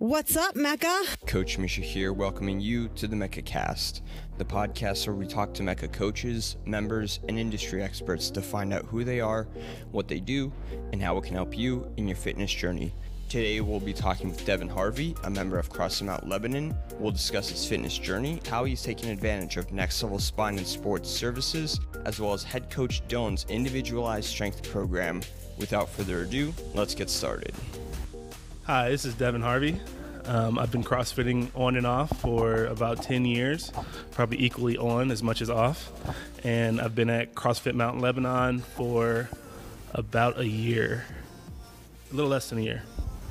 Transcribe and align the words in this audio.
What's 0.00 0.36
up, 0.36 0.54
Mecca? 0.54 1.02
Coach 1.26 1.58
Misha 1.58 1.80
here, 1.80 2.12
welcoming 2.12 2.60
you 2.60 2.86
to 2.90 3.08
the 3.08 3.16
Mecca 3.16 3.42
Cast, 3.42 4.04
the 4.36 4.44
podcast 4.44 5.04
where 5.08 5.16
we 5.16 5.26
talk 5.26 5.52
to 5.54 5.64
Mecca 5.64 5.88
coaches, 5.88 6.56
members, 6.64 7.18
and 7.28 7.36
industry 7.36 7.82
experts 7.82 8.30
to 8.30 8.40
find 8.40 8.72
out 8.72 8.84
who 8.84 9.02
they 9.02 9.18
are, 9.18 9.48
what 9.90 10.06
they 10.06 10.20
do, 10.20 10.52
and 10.92 11.02
how 11.02 11.18
it 11.18 11.24
can 11.24 11.34
help 11.34 11.58
you 11.58 11.92
in 11.96 12.06
your 12.06 12.16
fitness 12.16 12.54
journey. 12.54 12.94
Today, 13.28 13.60
we'll 13.60 13.80
be 13.80 13.92
talking 13.92 14.28
with 14.28 14.46
Devin 14.46 14.68
Harvey, 14.68 15.16
a 15.24 15.30
member 15.30 15.58
of 15.58 15.68
CrossFit 15.68 16.02
Mount 16.02 16.28
Lebanon. 16.28 16.76
We'll 17.00 17.10
discuss 17.10 17.48
his 17.48 17.66
fitness 17.66 17.98
journey, 17.98 18.40
how 18.48 18.66
he's 18.66 18.84
taking 18.84 19.10
advantage 19.10 19.56
of 19.56 19.72
next 19.72 20.00
level 20.00 20.20
spine 20.20 20.58
and 20.58 20.66
sports 20.66 21.10
services, 21.10 21.80
as 22.04 22.20
well 22.20 22.34
as 22.34 22.44
head 22.44 22.70
coach 22.70 23.04
Dylan's 23.08 23.46
individualized 23.48 24.28
strength 24.28 24.62
program. 24.62 25.22
Without 25.58 25.88
further 25.88 26.22
ado, 26.22 26.54
let's 26.72 26.94
get 26.94 27.10
started. 27.10 27.52
Hi, 28.70 28.90
this 28.90 29.06
is 29.06 29.14
Devin 29.14 29.40
Harvey. 29.40 29.80
Um, 30.26 30.58
I've 30.58 30.70
been 30.70 30.84
CrossFitting 30.84 31.48
on 31.54 31.76
and 31.76 31.86
off 31.86 32.14
for 32.20 32.66
about 32.66 33.02
10 33.02 33.24
years, 33.24 33.72
probably 34.10 34.44
equally 34.44 34.76
on 34.76 35.10
as 35.10 35.22
much 35.22 35.40
as 35.40 35.48
off. 35.48 35.90
And 36.44 36.78
I've 36.78 36.94
been 36.94 37.08
at 37.08 37.34
CrossFit 37.34 37.72
Mount 37.72 38.02
Lebanon 38.02 38.58
for 38.58 39.30
about 39.94 40.38
a 40.38 40.46
year, 40.46 41.06
a 42.12 42.14
little 42.14 42.30
less 42.30 42.50
than 42.50 42.58
a 42.58 42.60
year. 42.60 42.82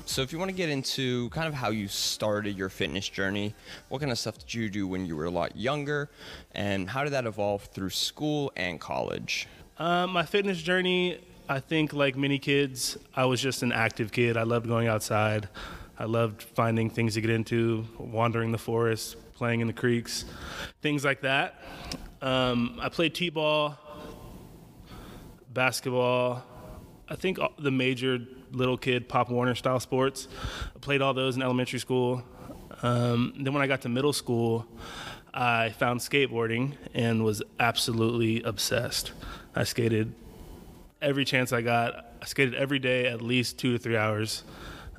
So, 0.08 0.24
if 0.24 0.34
you 0.34 0.40
want 0.40 0.50
to 0.50 0.58
get 0.58 0.70
into 0.70 1.30
kind 1.30 1.48
of 1.48 1.54
how 1.54 1.70
you 1.70 1.88
started 1.88 2.58
your 2.58 2.70
fitness 2.70 3.08
journey, 3.08 3.54
what 3.90 4.00
kind 4.00 4.12
of 4.12 4.18
stuff 4.18 4.40
did 4.40 4.56
you 4.56 4.72
do 4.72 4.88
when 4.88 5.06
you 5.06 5.16
were 5.16 5.26
a 5.26 5.30
lot 5.30 5.56
younger, 5.56 6.10
and 6.54 6.90
how 6.90 7.04
did 7.04 7.14
that 7.14 7.28
evolve 7.28 7.66
through 7.66 7.92
school 7.92 8.52
and 8.56 8.80
college? 8.80 9.48
Uh, 9.78 10.08
my 10.08 10.24
fitness 10.24 10.60
journey 10.60 11.20
I 11.50 11.60
think, 11.60 11.94
like 11.94 12.18
many 12.18 12.40
kids, 12.40 12.98
I 13.16 13.26
was 13.26 13.42
just 13.42 13.64
an 13.64 13.72
active 13.72 14.12
kid. 14.12 14.36
I 14.36 14.44
loved 14.44 14.68
going 14.68 14.88
outside. 14.88 15.48
I 15.98 16.04
loved 16.04 16.44
finding 16.44 16.90
things 16.90 17.14
to 17.14 17.22
get 17.22 17.30
into, 17.30 17.86
wandering 17.98 18.52
the 18.52 18.58
forest, 18.58 19.16
playing 19.36 19.62
in 19.62 19.68
the 19.68 19.74
creeks, 19.74 20.26
things 20.82 21.06
like 21.06 21.22
that. 21.22 21.62
Um, 22.22 22.78
I 22.82 22.90
played 22.90 23.16
t 23.16 23.30
ball, 23.30 23.78
basketball, 25.54 26.44
I 27.10 27.16
think 27.16 27.40
the 27.58 27.72
major 27.72 28.20
little 28.52 28.78
kid 28.78 29.08
Pop 29.08 29.30
Warner 29.30 29.56
style 29.56 29.80
sports. 29.80 30.28
I 30.76 30.80
played 30.80 31.02
all 31.02 31.14
those 31.14 31.38
in 31.38 31.42
elementary 31.42 31.80
school. 31.80 32.24
Um, 32.82 33.34
then 33.40 33.54
when 33.54 33.62
I 33.62 33.68
got 33.68 33.82
to 33.82 33.90
middle 33.90 34.12
school, 34.12 34.68
I 35.34 35.70
found 35.70 36.02
skateboarding 36.02 36.74
and 36.94 37.24
was 37.24 37.42
absolutely 37.60 38.44
obsessed. 38.44 39.14
I 39.56 39.64
skated 39.64 40.14
every 41.02 41.26
chance 41.26 41.54
I 41.54 41.62
got. 41.62 42.06
I 42.22 42.26
skated 42.26 42.56
every 42.56 42.80
day, 42.80 43.08
at 43.08 43.22
least 43.22 43.60
two 43.60 43.74
to 43.74 43.80
three 43.80 43.98
hours, 43.98 44.44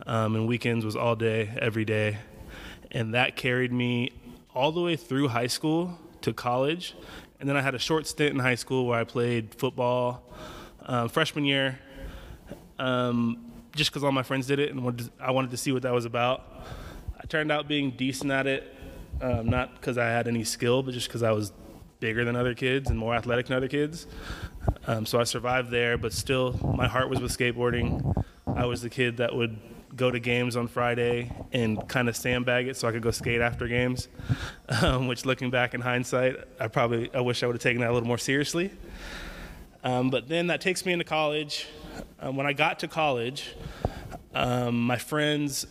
um, 0.07 0.35
and 0.37 0.47
weekends 0.47 0.85
was 0.85 0.97
all 0.97 1.17
day, 1.17 1.51
every 1.61 1.85
day, 1.85 2.19
and 2.91 3.15
that 3.15 3.37
carried 3.37 3.73
me 3.73 4.13
all 4.55 4.73
the 4.73 4.81
way 4.81 4.97
through 4.97 5.29
high 5.29 5.47
school 5.47 5.99
to 6.23 6.33
college, 6.33 6.95
and 7.41 7.49
then 7.49 7.57
I 7.57 7.61
had 7.61 7.75
a 7.75 7.79
short 7.79 8.07
stint 8.07 8.33
in 8.35 8.41
high 8.41 8.55
school 8.55 8.87
where 8.87 8.99
I 8.99 9.05
played 9.05 9.55
football. 9.55 10.23
Um, 10.91 11.11
freshman 11.11 11.45
year, 11.45 11.79
um, 12.79 13.53
just 13.77 13.91
because 13.91 14.03
all 14.03 14.11
my 14.11 14.23
friends 14.23 14.47
did 14.47 14.59
it, 14.59 14.71
and 14.71 14.83
wanted 14.83 15.07
to, 15.07 15.13
I 15.23 15.33
wanted 15.33 15.51
to 15.51 15.59
see 15.59 15.71
what 15.71 15.83
that 15.83 15.93
was 15.93 16.07
about. 16.07 16.65
I 17.21 17.27
turned 17.27 17.53
out 17.53 17.69
being 17.69 17.91
decent 17.91 18.31
at 18.31 18.47
it, 18.47 18.75
um, 19.21 19.51
not 19.51 19.75
because 19.75 19.99
I 19.99 20.07
had 20.07 20.27
any 20.29 20.45
skill, 20.45 20.83
but 20.83 20.95
just 20.95 21.09
because 21.09 21.23
I 21.23 21.33
was 21.33 21.53
bigger 22.01 22.25
than 22.25 22.37
other 22.37 22.55
kids 22.55 22.89
and 22.89 22.99
more 22.99 23.15
athletic 23.15 23.49
than 23.49 23.57
other 23.57 23.69
kids. 23.69 24.07
Um, 24.89 25.05
so 25.05 25.21
I 25.21 25.25
survived 25.25 25.71
there, 25.71 25.99
but 25.99 26.15
still, 26.15 26.59
my 26.75 26.89
heart 26.89 27.11
was 27.11 27.21
with 27.21 27.37
skateboarding. 27.37 28.25
I 28.47 28.65
was 28.65 28.81
the 28.81 28.89
kid 28.89 29.19
that 29.19 29.37
would 29.37 29.59
go 29.95 30.11
to 30.11 30.19
games 30.19 30.57
on 30.57 30.67
Friday 30.67 31.31
and 31.53 31.87
kind 31.91 32.09
of 32.09 32.17
sandbag 32.17 32.69
it 32.69 32.77
so 32.79 32.89
I 32.89 32.93
could 32.93 33.03
go 33.03 33.11
skate 33.11 33.43
after 33.43 33.69
games. 33.69 34.09
Um, 34.83 35.09
which, 35.09 35.25
looking 35.25 35.51
back 35.51 35.73
in 35.73 35.81
hindsight, 35.81 36.37
I 36.61 36.69
probably 36.69 37.11
I 37.15 37.21
wish 37.21 37.43
I 37.43 37.47
would 37.47 37.55
have 37.55 37.63
taken 37.63 37.81
that 37.81 37.89
a 37.89 37.93
little 37.95 38.07
more 38.07 38.19
seriously. 38.19 38.71
Um, 39.83 40.11
but 40.11 40.29
then 40.29 40.49
that 40.49 40.61
takes 40.61 40.85
me 40.85 40.93
into 40.93 41.07
college. 41.07 41.67
Um, 42.21 42.37
when 42.37 42.47
I 42.47 42.53
got 42.53 42.79
to 42.81 42.89
college, 42.89 43.55
um, 44.35 44.79
my 44.79 44.99
friends 44.99 45.67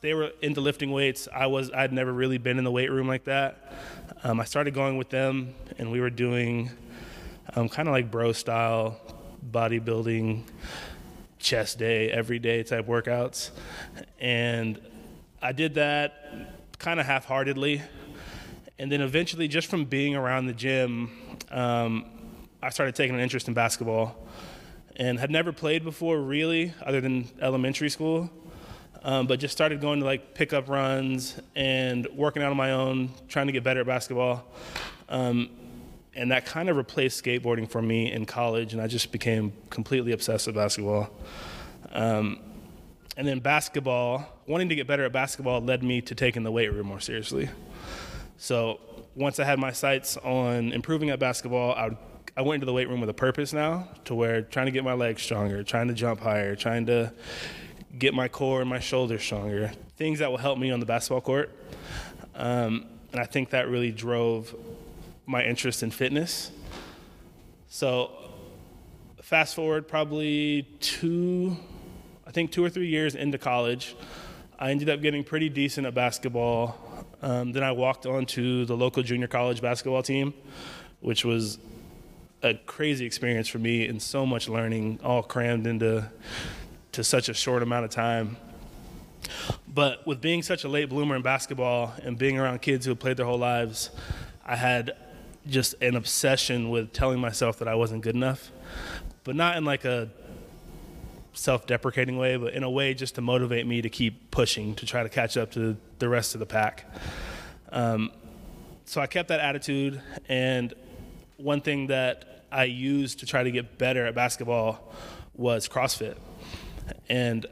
they 0.00 0.14
were 0.14 0.32
into 0.40 0.62
lifting 0.62 0.90
weights. 0.90 1.28
I 1.34 1.46
was 1.46 1.70
I'd 1.70 1.92
never 1.92 2.12
really 2.12 2.38
been 2.38 2.56
in 2.56 2.64
the 2.64 2.70
weight 2.70 2.90
room 2.90 3.08
like 3.08 3.24
that. 3.24 3.74
Um, 4.24 4.40
I 4.40 4.44
started 4.44 4.72
going 4.72 4.96
with 4.96 5.10
them, 5.10 5.54
and 5.78 5.92
we 5.92 6.00
were 6.00 6.08
doing 6.10 6.70
um, 7.54 7.68
kind 7.68 7.88
of 7.88 7.92
like 7.92 8.10
bro 8.10 8.32
style 8.32 9.00
bodybuilding, 9.50 10.44
chest 11.38 11.78
day, 11.78 12.10
everyday 12.10 12.62
type 12.62 12.86
workouts. 12.86 13.50
And 14.20 14.80
I 15.42 15.52
did 15.52 15.74
that 15.74 16.58
kind 16.78 17.00
of 17.00 17.06
half 17.06 17.24
heartedly. 17.24 17.82
And 18.78 18.90
then 18.90 19.00
eventually, 19.00 19.48
just 19.48 19.68
from 19.68 19.84
being 19.84 20.14
around 20.16 20.46
the 20.46 20.52
gym, 20.52 21.10
um, 21.50 22.06
I 22.62 22.70
started 22.70 22.94
taking 22.94 23.14
an 23.14 23.20
interest 23.20 23.48
in 23.48 23.54
basketball 23.54 24.16
and 24.96 25.18
had 25.18 25.30
never 25.30 25.52
played 25.52 25.84
before, 25.84 26.20
really, 26.20 26.74
other 26.84 27.00
than 27.00 27.28
elementary 27.40 27.90
school. 27.90 28.30
Um, 29.02 29.26
but 29.26 29.40
just 29.40 29.52
started 29.52 29.80
going 29.80 30.00
to 30.00 30.06
like 30.06 30.34
pickup 30.34 30.68
runs 30.68 31.40
and 31.56 32.06
working 32.14 32.42
out 32.42 32.50
on 32.50 32.56
my 32.56 32.72
own, 32.72 33.10
trying 33.28 33.46
to 33.46 33.52
get 33.52 33.64
better 33.64 33.80
at 33.80 33.86
basketball. 33.86 34.44
Um, 35.08 35.48
and 36.14 36.30
that 36.32 36.44
kind 36.44 36.68
of 36.68 36.76
replaced 36.76 37.22
skateboarding 37.22 37.68
for 37.70 37.80
me 37.80 38.10
in 38.10 38.26
college, 38.26 38.72
and 38.72 38.82
I 38.82 38.86
just 38.86 39.12
became 39.12 39.52
completely 39.70 40.12
obsessed 40.12 40.46
with 40.46 40.56
basketball. 40.56 41.10
Um, 41.92 42.40
and 43.16 43.26
then 43.26 43.40
basketball, 43.40 44.26
wanting 44.46 44.68
to 44.70 44.74
get 44.74 44.86
better 44.86 45.04
at 45.04 45.12
basketball 45.12 45.60
led 45.60 45.82
me 45.82 46.00
to 46.02 46.14
taking 46.14 46.42
the 46.42 46.52
weight 46.52 46.72
room 46.72 46.86
more 46.86 47.00
seriously. 47.00 47.48
So 48.38 48.80
once 49.14 49.38
I 49.38 49.44
had 49.44 49.58
my 49.58 49.72
sights 49.72 50.16
on 50.16 50.72
improving 50.72 51.10
at 51.10 51.18
basketball, 51.18 51.74
I, 51.74 51.88
would, 51.88 51.96
I 52.36 52.42
went 52.42 52.54
into 52.56 52.66
the 52.66 52.72
weight 52.72 52.88
room 52.88 53.00
with 53.00 53.10
a 53.10 53.14
purpose 53.14 53.52
now, 53.52 53.88
to 54.06 54.14
where 54.14 54.42
trying 54.42 54.66
to 54.66 54.72
get 54.72 54.84
my 54.84 54.94
legs 54.94 55.22
stronger, 55.22 55.62
trying 55.62 55.88
to 55.88 55.94
jump 55.94 56.20
higher, 56.20 56.56
trying 56.56 56.86
to 56.86 57.12
get 57.98 58.14
my 58.14 58.28
core 58.28 58.60
and 58.60 58.70
my 58.70 58.78
shoulders 58.78 59.22
stronger, 59.22 59.72
things 59.96 60.20
that 60.20 60.30
will 60.30 60.38
help 60.38 60.58
me 60.58 60.70
on 60.70 60.80
the 60.80 60.86
basketball 60.86 61.20
court. 61.20 61.50
Um, 62.34 62.86
and 63.12 63.20
I 63.20 63.24
think 63.24 63.50
that 63.50 63.68
really 63.68 63.90
drove 63.90 64.54
my 65.30 65.44
interest 65.44 65.82
in 65.84 65.92
fitness. 65.92 66.50
So, 67.68 68.10
fast 69.22 69.54
forward 69.54 69.86
probably 69.86 70.66
two, 70.80 71.56
I 72.26 72.32
think 72.32 72.50
two 72.50 72.64
or 72.64 72.68
three 72.68 72.88
years 72.88 73.14
into 73.14 73.38
college, 73.38 73.94
I 74.58 74.72
ended 74.72 74.90
up 74.90 75.00
getting 75.00 75.22
pretty 75.22 75.48
decent 75.48 75.86
at 75.86 75.94
basketball. 75.94 76.76
Um, 77.22 77.52
then 77.52 77.62
I 77.62 77.70
walked 77.70 78.06
onto 78.06 78.64
the 78.64 78.76
local 78.76 79.04
junior 79.04 79.28
college 79.28 79.62
basketball 79.62 80.02
team, 80.02 80.34
which 80.98 81.24
was 81.24 81.58
a 82.42 82.54
crazy 82.66 83.06
experience 83.06 83.46
for 83.46 83.58
me 83.58 83.86
and 83.86 84.02
so 84.02 84.26
much 84.26 84.48
learning, 84.48 84.98
all 85.04 85.22
crammed 85.22 85.66
into 85.66 86.10
to 86.92 87.04
such 87.04 87.28
a 87.28 87.34
short 87.34 87.62
amount 87.62 87.84
of 87.84 87.90
time. 87.92 88.36
But 89.68 90.04
with 90.08 90.20
being 90.20 90.42
such 90.42 90.64
a 90.64 90.68
late 90.68 90.88
bloomer 90.88 91.14
in 91.14 91.22
basketball 91.22 91.94
and 92.02 92.18
being 92.18 92.36
around 92.36 92.62
kids 92.62 92.84
who 92.84 92.90
have 92.90 92.98
played 92.98 93.16
their 93.16 93.26
whole 93.26 93.38
lives, 93.38 93.90
I 94.44 94.56
had 94.56 94.90
just 95.46 95.74
an 95.80 95.96
obsession 95.96 96.70
with 96.70 96.92
telling 96.92 97.20
myself 97.20 97.58
that 97.58 97.68
I 97.68 97.74
wasn't 97.74 98.02
good 98.02 98.14
enough, 98.14 98.50
but 99.24 99.36
not 99.36 99.56
in 99.56 99.64
like 99.64 99.84
a 99.84 100.10
self 101.32 101.66
deprecating 101.66 102.18
way, 102.18 102.36
but 102.36 102.54
in 102.54 102.62
a 102.62 102.70
way 102.70 102.94
just 102.94 103.14
to 103.14 103.20
motivate 103.20 103.66
me 103.66 103.82
to 103.82 103.88
keep 103.88 104.30
pushing 104.30 104.74
to 104.76 104.86
try 104.86 105.02
to 105.02 105.08
catch 105.08 105.36
up 105.36 105.50
to 105.52 105.76
the 105.98 106.08
rest 106.08 106.34
of 106.34 106.40
the 106.40 106.46
pack. 106.46 106.84
Um, 107.72 108.10
so 108.84 109.00
I 109.00 109.06
kept 109.06 109.28
that 109.28 109.40
attitude, 109.40 110.02
and 110.28 110.74
one 111.36 111.60
thing 111.60 111.86
that 111.86 112.44
I 112.50 112.64
used 112.64 113.20
to 113.20 113.26
try 113.26 113.42
to 113.42 113.50
get 113.50 113.78
better 113.78 114.06
at 114.06 114.14
basketball 114.14 114.92
was 115.34 115.68
CrossFit. 115.68 116.16
And 117.08 117.46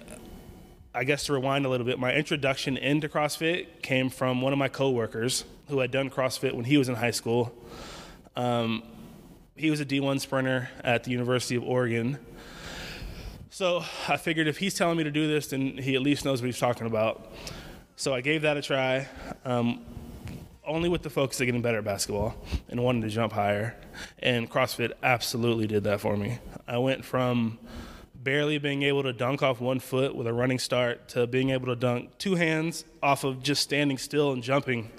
I 0.95 1.05
guess 1.05 1.27
to 1.27 1.35
rewind 1.35 1.67
a 1.67 1.69
little 1.69 1.85
bit, 1.85 1.99
my 1.99 2.15
introduction 2.15 2.79
into 2.79 3.09
CrossFit 3.09 3.83
came 3.83 4.09
from 4.09 4.41
one 4.41 4.55
of 4.55 4.59
my 4.59 4.69
coworkers 4.69 5.45
who 5.69 5.81
had 5.81 5.91
done 5.91 6.09
CrossFit 6.09 6.55
when 6.55 6.65
he 6.65 6.79
was 6.79 6.89
in 6.89 6.95
high 6.95 7.11
school. 7.11 7.53
Um, 8.37 8.83
he 9.55 9.71
was 9.71 9.81
a 9.81 9.85
D1 9.85 10.21
sprinter 10.21 10.71
at 10.83 11.05
the 11.05 11.11
University 11.11 11.57
of 11.57 11.63
Oregon. 11.63 12.19
So 13.51 13.85
I 14.09 14.17
figured 14.17 14.49
if 14.49 14.57
he's 14.57 14.75
telling 14.75 14.97
me 14.97 15.05
to 15.05 15.11
do 15.11 15.27
this, 15.27 15.49
then 15.49 15.77
he 15.77 15.95
at 15.95 16.01
least 16.01 16.25
knows 16.25 16.41
what 16.41 16.47
he's 16.47 16.59
talking 16.59 16.87
about. 16.87 17.33
So 17.97 18.15
I 18.15 18.23
gave 18.23 18.43
that 18.43 18.57
a 18.57 18.63
try, 18.63 19.09
um, 19.45 19.85
only 20.65 20.89
with 20.89 21.03
the 21.03 21.11
focus 21.11 21.39
of 21.41 21.47
getting 21.47 21.61
better 21.61 21.79
at 21.79 21.85
basketball 21.85 22.35
and 22.71 22.83
wanting 22.83 23.03
to 23.03 23.09
jump 23.09 23.33
higher. 23.35 23.77
And 24.21 24.51
CrossFit 24.51 24.93
absolutely 25.03 25.67
did 25.67 25.85
that 25.85 26.01
for 26.01 26.17
me. 26.17 26.39
I 26.67 26.79
went 26.79 27.05
from 27.05 27.59
barely 28.23 28.59
being 28.59 28.83
able 28.83 29.03
to 29.05 29.13
dunk 29.13 29.43
off 29.43 29.61
one 29.61 29.79
foot 29.79 30.15
with 30.15 30.27
a 30.27 30.33
running 30.33 30.59
start 30.59 31.09
to 31.09 31.27
being 31.27 31.51
able 31.51 31.67
to 31.67 31.77
dunk 31.77 32.11
two 32.19 32.35
hands 32.35 32.85
off 33.03 33.25
of 33.25 33.43
just 33.43 33.63
standing 33.63 33.97
still 33.99 34.33
and 34.33 34.43
jumping. 34.43 34.91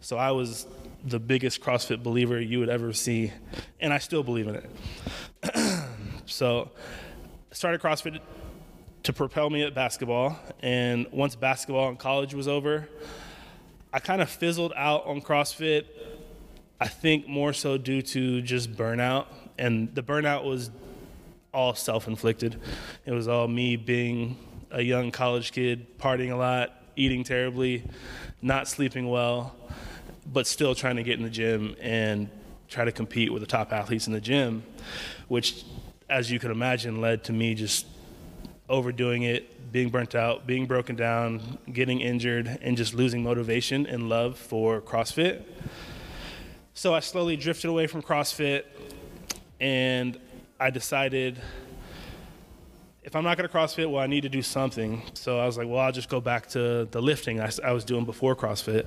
So 0.00 0.18
I 0.18 0.32
was 0.32 0.66
the 1.04 1.18
biggest 1.18 1.60
CrossFit 1.60 2.02
believer 2.02 2.40
you 2.40 2.60
would 2.60 2.68
ever 2.68 2.92
see, 2.92 3.32
and 3.80 3.92
I 3.92 3.98
still 3.98 4.22
believe 4.22 4.48
in 4.48 4.56
it. 4.56 5.84
so 6.26 6.70
I 7.50 7.54
started 7.54 7.80
CrossFit 7.80 8.20
to 9.04 9.12
propel 9.12 9.48
me 9.48 9.62
at 9.62 9.74
basketball. 9.74 10.38
And 10.60 11.06
once 11.10 11.34
basketball 11.34 11.88
in 11.88 11.96
college 11.96 12.34
was 12.34 12.48
over, 12.48 12.88
I 13.92 14.00
kind 14.00 14.20
of 14.20 14.28
fizzled 14.28 14.72
out 14.76 15.06
on 15.06 15.22
CrossFit. 15.22 15.86
I 16.80 16.88
think 16.88 17.26
more 17.26 17.52
so 17.52 17.78
due 17.78 18.02
to 18.02 18.42
just 18.42 18.74
burnout. 18.74 19.26
And 19.56 19.94
the 19.94 20.02
burnout 20.02 20.44
was 20.44 20.70
all 21.52 21.74
self 21.74 22.06
inflicted. 22.06 22.60
It 23.04 23.12
was 23.12 23.28
all 23.28 23.48
me 23.48 23.76
being 23.76 24.36
a 24.70 24.82
young 24.82 25.10
college 25.10 25.52
kid, 25.52 25.98
partying 25.98 26.32
a 26.32 26.36
lot, 26.36 26.82
eating 26.96 27.24
terribly, 27.24 27.84
not 28.42 28.68
sleeping 28.68 29.08
well, 29.08 29.54
but 30.26 30.46
still 30.46 30.74
trying 30.74 30.96
to 30.96 31.02
get 31.02 31.18
in 31.18 31.24
the 31.24 31.30
gym 31.30 31.74
and 31.80 32.28
try 32.68 32.84
to 32.84 32.92
compete 32.92 33.32
with 33.32 33.40
the 33.40 33.46
top 33.46 33.72
athletes 33.72 34.06
in 34.06 34.12
the 34.12 34.20
gym, 34.20 34.62
which, 35.28 35.64
as 36.10 36.30
you 36.30 36.38
can 36.38 36.50
imagine, 36.50 37.00
led 37.00 37.24
to 37.24 37.32
me 37.32 37.54
just 37.54 37.86
overdoing 38.68 39.22
it, 39.22 39.72
being 39.72 39.88
burnt 39.88 40.14
out, 40.14 40.46
being 40.46 40.66
broken 40.66 40.96
down, 40.96 41.58
getting 41.72 42.00
injured, 42.00 42.58
and 42.60 42.76
just 42.76 42.94
losing 42.94 43.22
motivation 43.22 43.86
and 43.86 44.08
love 44.08 44.36
for 44.36 44.80
CrossFit. 44.80 45.42
So 46.74 46.94
I 46.94 47.00
slowly 47.00 47.36
drifted 47.36 47.68
away 47.68 47.86
from 47.86 48.02
CrossFit 48.02 48.64
and 49.60 50.18
I 50.60 50.70
decided 50.70 51.40
if 53.04 53.14
I'm 53.14 53.24
not 53.24 53.38
going 53.38 53.48
to 53.48 53.54
CrossFit, 53.54 53.90
well, 53.90 54.02
I 54.02 54.06
need 54.06 54.22
to 54.22 54.28
do 54.28 54.42
something. 54.42 55.02
So 55.14 55.38
I 55.38 55.46
was 55.46 55.56
like, 55.56 55.68
well, 55.68 55.78
I'll 55.78 55.92
just 55.92 56.08
go 56.08 56.20
back 56.20 56.48
to 56.50 56.84
the 56.90 57.00
lifting 57.00 57.40
I, 57.40 57.50
I 57.64 57.72
was 57.72 57.84
doing 57.84 58.04
before 58.04 58.34
CrossFit. 58.36 58.86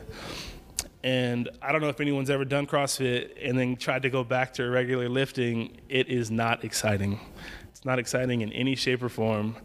And 1.03 1.49
I 1.61 1.71
don't 1.71 1.81
know 1.81 1.89
if 1.89 1.99
anyone's 1.99 2.29
ever 2.29 2.45
done 2.45 2.67
CrossFit 2.67 3.31
and 3.41 3.57
then 3.57 3.77
tried 3.77 4.03
to 4.03 4.09
go 4.09 4.23
back 4.23 4.53
to 4.55 4.69
regular 4.69 5.09
lifting. 5.09 5.77
It 5.89 6.09
is 6.09 6.29
not 6.29 6.63
exciting. 6.63 7.19
It's 7.69 7.85
not 7.85 7.97
exciting 7.97 8.41
in 8.41 8.51
any 8.51 8.75
shape 8.75 9.01
or 9.01 9.09
form. 9.09 9.55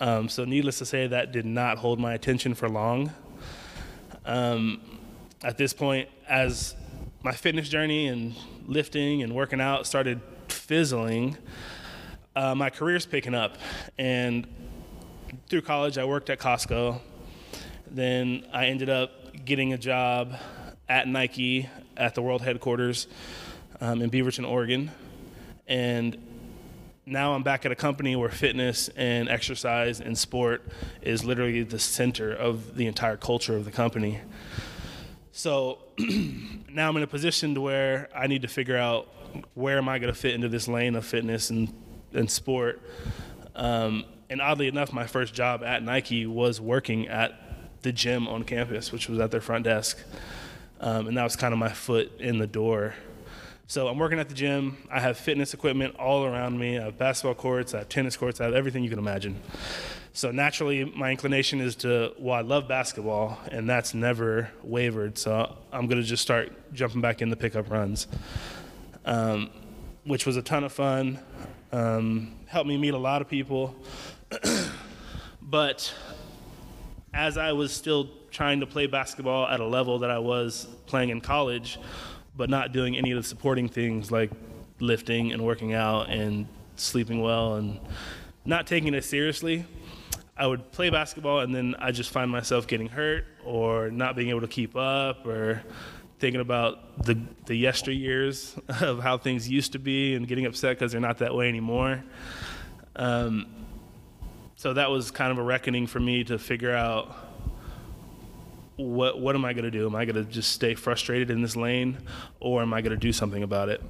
Um, 0.00 0.28
so, 0.28 0.44
needless 0.44 0.78
to 0.78 0.86
say, 0.86 1.06
that 1.06 1.30
did 1.30 1.46
not 1.46 1.78
hold 1.78 2.00
my 2.00 2.14
attention 2.14 2.54
for 2.54 2.68
long. 2.68 3.12
Um, 4.24 4.80
at 5.44 5.56
this 5.56 5.72
point, 5.72 6.08
as 6.26 6.74
my 7.22 7.32
fitness 7.32 7.68
journey 7.68 8.08
and 8.08 8.34
lifting 8.66 9.22
and 9.22 9.32
working 9.34 9.60
out 9.60 9.86
started 9.86 10.20
fizzling, 10.64 11.36
uh, 12.34 12.54
my 12.54 12.70
career's 12.70 13.04
picking 13.04 13.34
up. 13.34 13.58
And 13.98 14.46
through 15.48 15.60
college, 15.60 15.98
I 15.98 16.04
worked 16.04 16.30
at 16.30 16.38
Costco. 16.38 17.00
Then 17.90 18.46
I 18.52 18.66
ended 18.66 18.88
up 18.88 19.44
getting 19.44 19.74
a 19.74 19.78
job 19.78 20.34
at 20.88 21.06
Nike 21.06 21.68
at 21.96 22.14
the 22.14 22.22
world 22.22 22.40
headquarters 22.40 23.08
um, 23.80 24.00
in 24.00 24.10
Beaverton, 24.10 24.48
Oregon. 24.48 24.90
And 25.66 26.16
now 27.04 27.34
I'm 27.34 27.42
back 27.42 27.66
at 27.66 27.72
a 27.72 27.76
company 27.76 28.16
where 28.16 28.30
fitness 28.30 28.88
and 28.96 29.28
exercise 29.28 30.00
and 30.00 30.16
sport 30.16 30.62
is 31.02 31.26
literally 31.26 31.62
the 31.62 31.78
center 31.78 32.32
of 32.32 32.74
the 32.74 32.86
entire 32.86 33.18
culture 33.18 33.54
of 33.54 33.66
the 33.66 33.70
company. 33.70 34.20
So 35.32 35.80
now 35.98 36.88
I'm 36.88 36.96
in 36.96 37.02
a 37.02 37.06
position 37.06 37.54
to 37.54 37.60
where 37.60 38.08
I 38.16 38.28
need 38.28 38.42
to 38.42 38.48
figure 38.48 38.78
out 38.78 39.08
where 39.54 39.78
am 39.78 39.88
I 39.88 39.98
going 39.98 40.12
to 40.12 40.18
fit 40.18 40.34
into 40.34 40.48
this 40.48 40.68
lane 40.68 40.96
of 40.96 41.04
fitness 41.04 41.50
and, 41.50 41.72
and 42.12 42.30
sport. 42.30 42.80
Um, 43.54 44.04
and 44.30 44.40
oddly 44.40 44.68
enough, 44.68 44.92
my 44.92 45.06
first 45.06 45.34
job 45.34 45.62
at 45.62 45.82
Nike 45.82 46.26
was 46.26 46.60
working 46.60 47.08
at 47.08 47.34
the 47.82 47.92
gym 47.92 48.26
on 48.26 48.44
campus, 48.44 48.90
which 48.90 49.08
was 49.08 49.18
at 49.18 49.30
their 49.30 49.40
front 49.40 49.64
desk. 49.64 49.98
Um, 50.80 51.06
and 51.06 51.16
that 51.16 51.24
was 51.24 51.36
kind 51.36 51.52
of 51.52 51.58
my 51.58 51.68
foot 51.68 52.20
in 52.20 52.38
the 52.38 52.46
door. 52.46 52.94
So 53.66 53.88
I'm 53.88 53.98
working 53.98 54.18
at 54.18 54.28
the 54.28 54.34
gym. 54.34 54.76
I 54.90 55.00
have 55.00 55.16
fitness 55.16 55.54
equipment 55.54 55.96
all 55.96 56.24
around 56.24 56.58
me. 56.58 56.78
I 56.78 56.84
have 56.84 56.98
basketball 56.98 57.34
courts, 57.34 57.72
I 57.72 57.78
have 57.78 57.88
tennis 57.88 58.16
courts, 58.16 58.40
I 58.40 58.44
have 58.44 58.54
everything 58.54 58.84
you 58.84 58.90
can 58.90 58.98
imagine. 58.98 59.40
So 60.12 60.30
naturally, 60.30 60.84
my 60.84 61.10
inclination 61.10 61.60
is 61.60 61.74
to, 61.76 62.12
well, 62.18 62.34
I 62.36 62.42
love 62.42 62.68
basketball, 62.68 63.38
and 63.50 63.68
that's 63.68 63.94
never 63.94 64.50
wavered. 64.62 65.18
So 65.18 65.56
I'm 65.72 65.86
going 65.86 66.00
to 66.00 66.06
just 66.06 66.22
start 66.22 66.52
jumping 66.72 67.00
back 67.00 67.20
in 67.22 67.30
the 67.30 67.36
pickup 67.36 67.70
runs, 67.70 68.06
um, 69.04 69.50
which 70.04 70.26
was 70.26 70.36
a 70.36 70.42
ton 70.42 70.64
of 70.64 70.72
fun. 70.72 71.18
Um, 71.72 72.34
helped 72.46 72.68
me 72.68 72.76
meet 72.76 72.94
a 72.94 72.98
lot 72.98 73.22
of 73.22 73.28
people. 73.28 73.74
but 75.42 75.92
as 77.12 77.38
I 77.38 77.52
was 77.52 77.72
still 77.72 78.10
trying 78.30 78.60
to 78.60 78.66
play 78.66 78.86
basketball 78.86 79.46
at 79.46 79.60
a 79.60 79.66
level 79.66 80.00
that 80.00 80.10
I 80.10 80.18
was 80.18 80.66
playing 80.86 81.10
in 81.10 81.20
college, 81.20 81.78
but 82.36 82.50
not 82.50 82.72
doing 82.72 82.96
any 82.96 83.12
of 83.12 83.16
the 83.16 83.22
supporting 83.22 83.68
things 83.68 84.10
like 84.10 84.30
lifting 84.80 85.32
and 85.32 85.44
working 85.44 85.72
out 85.72 86.10
and 86.10 86.46
sleeping 86.76 87.22
well 87.22 87.54
and 87.54 87.78
not 88.44 88.66
taking 88.66 88.92
it 88.94 89.04
seriously, 89.04 89.64
I 90.36 90.48
would 90.48 90.72
play 90.72 90.90
basketball 90.90 91.40
and 91.40 91.54
then 91.54 91.76
I 91.78 91.92
just 91.92 92.10
find 92.10 92.28
myself 92.30 92.66
getting 92.66 92.88
hurt 92.88 93.24
or 93.44 93.90
not 93.90 94.16
being 94.16 94.30
able 94.30 94.40
to 94.40 94.48
keep 94.48 94.74
up 94.74 95.24
or 95.26 95.62
thinking 96.18 96.40
about 96.40 97.04
the 97.04 97.20
the 97.46 97.62
yesteryears 97.62 98.58
of 98.82 99.00
how 99.00 99.18
things 99.18 99.48
used 99.48 99.72
to 99.72 99.78
be 99.78 100.14
and 100.14 100.26
getting 100.26 100.46
upset 100.46 100.78
because 100.78 100.92
they're 100.92 101.00
not 101.00 101.18
that 101.18 101.34
way 101.34 101.48
anymore. 101.48 102.02
Um, 102.96 103.46
so 104.56 104.72
that 104.74 104.90
was 104.90 105.10
kind 105.10 105.32
of 105.32 105.38
a 105.38 105.42
reckoning 105.42 105.86
for 105.86 106.00
me 106.00 106.24
to 106.24 106.38
figure 106.38 106.74
out 106.74 107.14
what 108.76 109.20
what 109.20 109.34
am 109.34 109.44
I 109.44 109.52
going 109.52 109.64
to 109.64 109.70
do? 109.70 109.86
Am 109.86 109.94
I 109.94 110.04
going 110.04 110.16
to 110.16 110.24
just 110.24 110.52
stay 110.52 110.74
frustrated 110.74 111.30
in 111.30 111.42
this 111.42 111.56
lane, 111.56 111.98
or 112.40 112.62
am 112.62 112.72
I 112.72 112.80
going 112.80 112.92
to 112.92 112.96
do 112.96 113.12
something 113.12 113.42
about 113.42 113.68
it? 113.68 113.82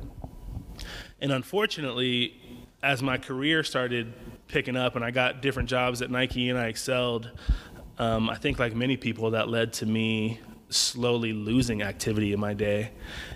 And 1.20 1.32
unfortunately, 1.32 2.40
as 2.82 3.02
my 3.02 3.16
career 3.16 3.62
started 3.62 4.12
picking 4.48 4.76
up 4.76 4.94
and 4.94 5.04
I 5.04 5.10
got 5.10 5.40
different 5.40 5.68
jobs 5.68 6.02
at 6.02 6.10
Nike 6.10 6.50
and 6.50 6.58
I 6.58 6.66
excelled, 6.66 7.30
um, 7.98 8.28
I 8.28 8.36
think 8.36 8.58
like 8.58 8.74
many 8.74 8.96
people 8.96 9.30
that 9.30 9.48
led 9.48 9.72
to 9.74 9.86
me 9.86 10.40
slowly 10.74 11.32
losing 11.32 11.82
activity 11.82 12.32
in 12.32 12.40
my 12.40 12.54
day 12.54 12.90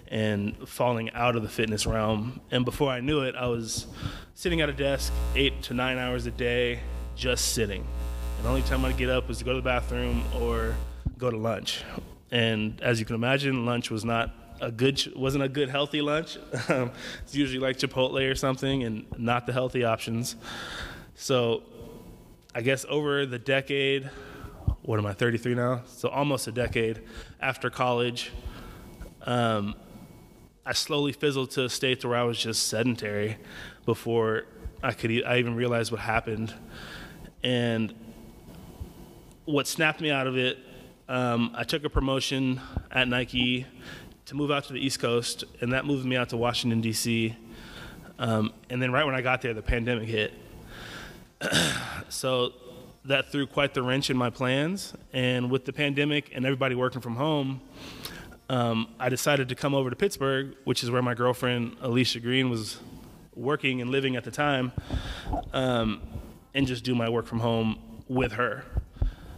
and 0.08 0.69
falling 0.69 1.11
out 1.12 1.37
of 1.37 1.43
the 1.43 1.49
fitness 1.49 1.87
realm. 1.87 2.40
And 2.50 2.64
before 2.64 2.90
I 2.90 3.00
knew 3.00 3.20
it, 3.20 3.35
I 3.35 3.46
was 3.46 3.87
sitting 4.35 4.61
at 4.61 4.69
a 4.69 4.73
desk 4.73 5.12
eight 5.35 5.62
to 5.64 5.75
nine 5.75 5.99
hours 5.99 6.26
a 6.26 6.31
day, 6.31 6.81
just 7.14 7.52
sitting. 7.52 7.87
And 8.37 8.44
the 8.44 8.49
only 8.49 8.62
time 8.62 8.85
I'd 8.85 8.96
get 8.96 9.11
up 9.11 9.29
was 9.29 9.38
to 9.38 9.44
go 9.44 9.52
to 9.52 9.56
the 9.56 9.62
bathroom 9.62 10.23
or 10.40 10.75
go 11.17 11.31
to 11.31 11.37
lunch. 11.37 11.82
And 12.31 12.81
as 12.81 13.00
you 13.00 13.06
can 13.06 13.14
imagine, 13.14 13.67
lunch 13.67 13.91
was 13.91 14.05
not 14.05 14.34
a 14.61 14.73
good 14.73 15.00
wasn't 15.14 15.44
a 15.44 15.49
good 15.49 15.69
healthy 15.69 16.02
lunch. 16.02 16.37
It's 17.23 17.34
usually 17.34 17.61
like 17.61 17.79
Chipotle 17.79 18.29
or 18.31 18.34
something, 18.34 18.82
and 18.82 19.06
not 19.17 19.46
the 19.46 19.52
healthy 19.52 19.84
options. 19.84 20.37
So, 21.14 21.62
I 22.55 22.62
guess 22.62 22.84
over 22.88 23.26
the 23.26 23.38
decade, 23.38 24.11
what 24.88 24.99
am 24.99 25.05
I 25.05 25.12
33 25.12 25.55
now? 25.55 25.82
So 25.85 26.08
almost 26.08 26.46
a 26.46 26.50
decade 26.50 27.02
after 27.43 27.69
college, 27.69 28.32
um, 29.20 29.74
I 30.65 30.72
slowly 30.72 31.13
fizzled 31.13 31.51
to 31.53 31.65
a 31.65 31.69
state 31.69 32.03
where 32.06 32.17
I 32.17 32.22
was 32.22 32.39
just 32.39 32.69
sedentary 32.69 33.36
before 33.84 34.44
I 34.82 34.94
could 34.94 35.10
I 35.27 35.41
even 35.41 35.56
realized 35.56 35.93
what 35.93 36.01
happened, 36.01 36.55
and 37.44 37.94
what 39.44 39.67
snapped 39.67 40.01
me 40.01 40.10
out 40.10 40.27
of 40.27 40.39
it 40.39 40.56
um, 41.06 41.51
I 41.55 41.65
took 41.65 41.84
a 41.84 41.91
promotion 41.91 42.58
at 42.91 43.08
Nike 43.08 43.67
to 44.24 44.34
move 44.34 44.51
out 44.51 44.65
to 44.69 44.72
the 44.72 44.81
East 44.81 45.01
Coast, 45.01 45.44
and 45.60 45.70
that 45.74 45.84
moved 45.84 46.06
me 46.06 46.17
out 46.17 46.31
to 46.31 46.39
Washington, 46.39 46.81
D.C. 46.81 47.36
Um, 48.19 48.55
and 48.70 48.81
then 48.81 48.91
right 48.91 49.05
when 49.05 49.15
I 49.15 49.20
got 49.20 49.43
there, 49.43 49.53
the 49.53 49.60
pandemic 49.60 50.08
hit. 50.08 50.32
so 52.08 52.55
that 53.05 53.31
threw 53.31 53.46
quite 53.46 53.74
the 53.74 53.82
wrench 53.82 54.10
in 54.10 54.17
my 54.17 54.31
plans. 54.31 54.94
And 55.12 55.50
with 55.50 55.64
the 55.64 55.72
pandemic 55.72 56.31
and 56.34 56.44
everybody 56.44 56.74
working 56.74 57.00
from 57.00 57.17
home, 57.17 57.60
um, 58.50 58.88
I 58.98 59.08
decided 59.08 59.48
to 59.50 59.55
come 59.55 59.74
over 59.74 59.90
to 59.90 59.96
Pittsburgh, 59.96 60.56
which 60.64 60.82
is 60.82 60.90
where 60.90 61.02
my 61.02 61.14
girlfriend 61.14 61.76
Alicia 61.81 62.20
Green 62.20 62.48
was 62.50 62.81
working 63.34 63.81
and 63.81 63.90
living 63.90 64.17
at 64.17 64.24
the 64.24 64.31
time, 64.31 64.72
um, 65.52 66.02
and 66.55 66.67
just 66.67 66.82
do 66.82 66.94
my 66.94 67.08
work 67.08 67.26
from 67.26 67.40
home 67.40 67.78
with 68.08 68.32
her. 68.32 68.64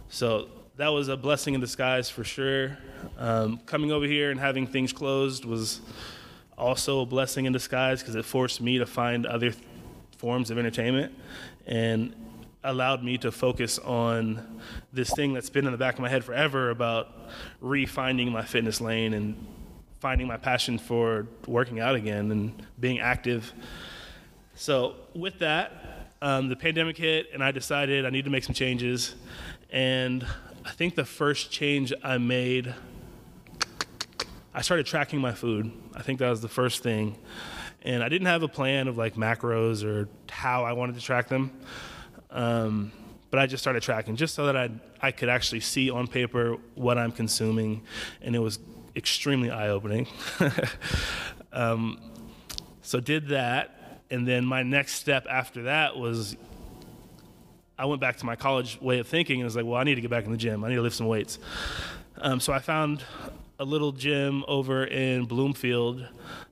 So 0.09 0.47
that 0.77 0.89
was 0.89 1.09
a 1.09 1.17
blessing 1.17 1.53
in 1.53 1.61
disguise 1.61 2.09
for 2.09 2.23
sure. 2.23 2.77
Um, 3.17 3.59
coming 3.65 3.91
over 3.91 4.05
here 4.05 4.31
and 4.31 4.39
having 4.39 4.65
things 4.65 4.93
closed 4.93 5.45
was 5.45 5.81
also 6.57 7.01
a 7.01 7.05
blessing 7.05 7.45
in 7.45 7.53
disguise 7.53 8.01
because 8.01 8.15
it 8.15 8.25
forced 8.25 8.61
me 8.61 8.77
to 8.77 8.85
find 8.85 9.25
other 9.25 9.51
th- 9.51 9.63
forms 10.17 10.51
of 10.51 10.57
entertainment 10.57 11.13
and 11.65 12.15
allowed 12.63 13.03
me 13.03 13.17
to 13.17 13.31
focus 13.31 13.79
on 13.79 14.61
this 14.93 15.11
thing 15.11 15.33
that's 15.33 15.49
been 15.49 15.65
in 15.65 15.71
the 15.71 15.77
back 15.77 15.95
of 15.95 16.01
my 16.01 16.09
head 16.09 16.23
forever 16.23 16.69
about 16.69 17.09
refinding 17.61 18.31
my 18.31 18.43
fitness 18.43 18.79
lane 18.79 19.13
and 19.13 19.47
finding 19.99 20.27
my 20.27 20.37
passion 20.37 20.77
for 20.77 21.27
working 21.47 21.79
out 21.79 21.95
again 21.95 22.31
and 22.31 22.65
being 22.79 22.99
active. 22.99 23.53
So, 24.55 24.95
with 25.15 25.39
that, 25.39 26.11
um, 26.21 26.49
the 26.49 26.55
pandemic 26.55 26.97
hit, 26.97 27.27
and 27.33 27.43
I 27.43 27.51
decided 27.51 28.05
I 28.05 28.09
need 28.09 28.25
to 28.25 28.31
make 28.31 28.43
some 28.43 28.53
changes. 28.53 29.15
And 29.71 30.25
I 30.65 30.71
think 30.71 30.95
the 30.95 31.05
first 31.05 31.51
change 31.51 31.91
I 32.03 32.19
made, 32.19 32.73
I 34.53 34.61
started 34.61 34.85
tracking 34.85 35.19
my 35.19 35.33
food. 35.33 35.71
I 35.95 36.03
think 36.03 36.19
that 36.19 36.29
was 36.29 36.41
the 36.41 36.47
first 36.47 36.83
thing. 36.83 37.17
And 37.83 38.03
I 38.03 38.09
didn't 38.09 38.27
have 38.27 38.43
a 38.43 38.47
plan 38.47 38.87
of 38.87 38.97
like 38.97 39.15
macros 39.15 39.83
or 39.83 40.07
how 40.29 40.63
I 40.63 40.73
wanted 40.73 40.95
to 40.95 41.01
track 41.01 41.27
them. 41.27 41.51
Um, 42.31 42.91
but 43.29 43.39
I 43.39 43.45
just 43.45 43.63
started 43.63 43.81
tracking 43.83 44.15
just 44.15 44.35
so 44.35 44.45
that 44.47 44.57
I 44.57 44.69
I 45.01 45.11
could 45.11 45.29
actually 45.29 45.61
see 45.61 45.89
on 45.89 46.07
paper 46.07 46.57
what 46.75 46.97
I'm 46.97 47.11
consuming, 47.11 47.83
and 48.21 48.35
it 48.35 48.39
was 48.39 48.59
extremely 48.95 49.49
eye 49.49 49.69
opening. 49.69 50.07
um, 51.53 51.99
so 52.81 52.99
did 52.99 53.29
that, 53.29 54.01
and 54.09 54.27
then 54.27 54.45
my 54.45 54.63
next 54.63 54.95
step 54.95 55.25
after 55.29 55.63
that 55.63 55.97
was 55.97 56.35
I 57.81 57.85
went 57.85 57.99
back 57.99 58.17
to 58.17 58.27
my 58.27 58.35
college 58.35 58.79
way 58.79 58.99
of 58.99 59.07
thinking 59.07 59.39
and 59.39 59.45
was 59.45 59.55
like, 59.55 59.65
well, 59.65 59.79
I 59.79 59.83
need 59.83 59.95
to 59.95 60.01
get 60.01 60.11
back 60.11 60.25
in 60.25 60.31
the 60.31 60.37
gym. 60.37 60.63
I 60.63 60.69
need 60.69 60.75
to 60.75 60.83
lift 60.83 60.95
some 60.95 61.07
weights. 61.07 61.39
Um, 62.17 62.39
so 62.39 62.53
I 62.53 62.59
found 62.59 63.03
a 63.57 63.65
little 63.65 63.91
gym 63.91 64.43
over 64.47 64.85
in 64.85 65.25
Bloomfield 65.25 66.07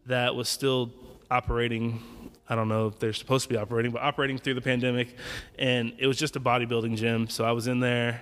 that 0.07 0.33
was 0.33 0.49
still 0.49 0.91
operating. 1.29 2.01
I 2.49 2.55
don't 2.55 2.67
know 2.67 2.87
if 2.87 2.97
they're 2.97 3.13
supposed 3.13 3.43
to 3.43 3.49
be 3.49 3.57
operating, 3.57 3.91
but 3.91 4.01
operating 4.01 4.39
through 4.39 4.55
the 4.55 4.61
pandemic. 4.61 5.15
And 5.59 5.93
it 5.99 6.07
was 6.07 6.17
just 6.17 6.35
a 6.35 6.39
bodybuilding 6.39 6.97
gym. 6.97 7.29
So 7.29 7.45
I 7.45 7.51
was 7.51 7.67
in 7.67 7.79
there 7.79 8.21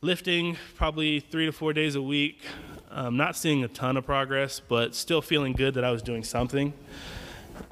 lifting 0.00 0.56
probably 0.74 1.20
three 1.20 1.46
to 1.46 1.52
four 1.52 1.72
days 1.72 1.94
a 1.94 2.02
week. 2.02 2.40
Um, 2.90 3.16
not 3.16 3.36
seeing 3.36 3.62
a 3.62 3.68
ton 3.68 3.96
of 3.96 4.04
progress, 4.04 4.60
but 4.60 4.94
still 4.94 5.22
feeling 5.22 5.52
good 5.52 5.74
that 5.74 5.84
I 5.84 5.92
was 5.92 6.02
doing 6.02 6.24
something. 6.24 6.72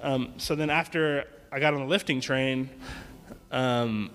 Um, 0.01 0.35
so 0.37 0.55
then 0.55 0.71
after 0.71 1.25
I 1.51 1.59
got 1.59 1.75
on 1.75 1.81
the 1.81 1.87
lifting 1.87 2.21
train, 2.21 2.71
um, 3.51 4.11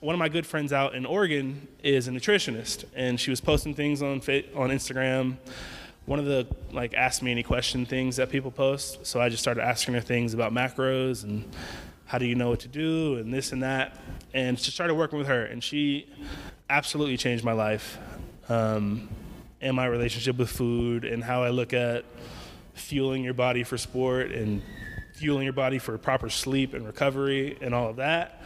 one 0.00 0.14
of 0.14 0.18
my 0.18 0.28
good 0.28 0.46
friends 0.46 0.72
out 0.72 0.94
in 0.94 1.04
Oregon 1.04 1.68
is 1.82 2.08
a 2.08 2.10
nutritionist, 2.10 2.84
and 2.96 3.20
she 3.20 3.30
was 3.30 3.40
posting 3.40 3.74
things 3.74 4.02
on 4.02 4.14
on 4.56 4.70
Instagram. 4.70 5.36
One 6.06 6.18
of 6.18 6.24
the 6.24 6.46
like 6.72 6.94
ask 6.94 7.22
me 7.22 7.30
any 7.30 7.42
question 7.42 7.86
things 7.86 8.16
that 8.16 8.30
people 8.30 8.50
post. 8.50 9.06
So 9.06 9.20
I 9.20 9.28
just 9.28 9.42
started 9.42 9.62
asking 9.62 9.94
her 9.94 10.00
things 10.00 10.34
about 10.34 10.52
macros 10.52 11.24
and 11.24 11.48
how 12.06 12.18
do 12.18 12.26
you 12.26 12.34
know 12.34 12.50
what 12.50 12.60
to 12.60 12.68
do 12.68 13.16
and 13.16 13.32
this 13.32 13.52
and 13.52 13.62
that, 13.62 13.96
and 14.34 14.56
just 14.56 14.72
started 14.72 14.94
working 14.94 15.18
with 15.18 15.28
her, 15.28 15.44
and 15.44 15.62
she 15.62 16.08
absolutely 16.68 17.16
changed 17.16 17.44
my 17.44 17.52
life. 17.52 17.98
Um, 18.48 19.08
and 19.60 19.76
my 19.76 19.86
relationship 19.86 20.38
with 20.38 20.50
food 20.50 21.04
and 21.04 21.22
how 21.22 21.42
I 21.42 21.50
look 21.50 21.72
at 21.72 22.04
fueling 22.72 23.22
your 23.22 23.34
body 23.34 23.62
for 23.62 23.76
sport 23.76 24.32
and 24.32 24.62
fueling 25.14 25.44
your 25.44 25.52
body 25.52 25.78
for 25.78 25.96
proper 25.98 26.30
sleep 26.30 26.72
and 26.72 26.86
recovery 26.86 27.58
and 27.60 27.74
all 27.74 27.90
of 27.90 27.96
that. 27.96 28.42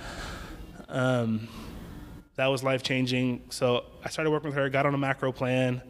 Um, 0.88 1.49
that 2.34 2.49
was 2.49 2.64
life 2.64 2.82
changing. 2.82 3.44
So 3.50 3.84
I 4.04 4.08
started 4.08 4.30
working 4.30 4.49
with 4.49 4.56
her, 4.56 4.68
got 4.68 4.87
on 4.87 4.94
a 4.94 4.99
macro 4.99 5.30
plan, 5.30 5.82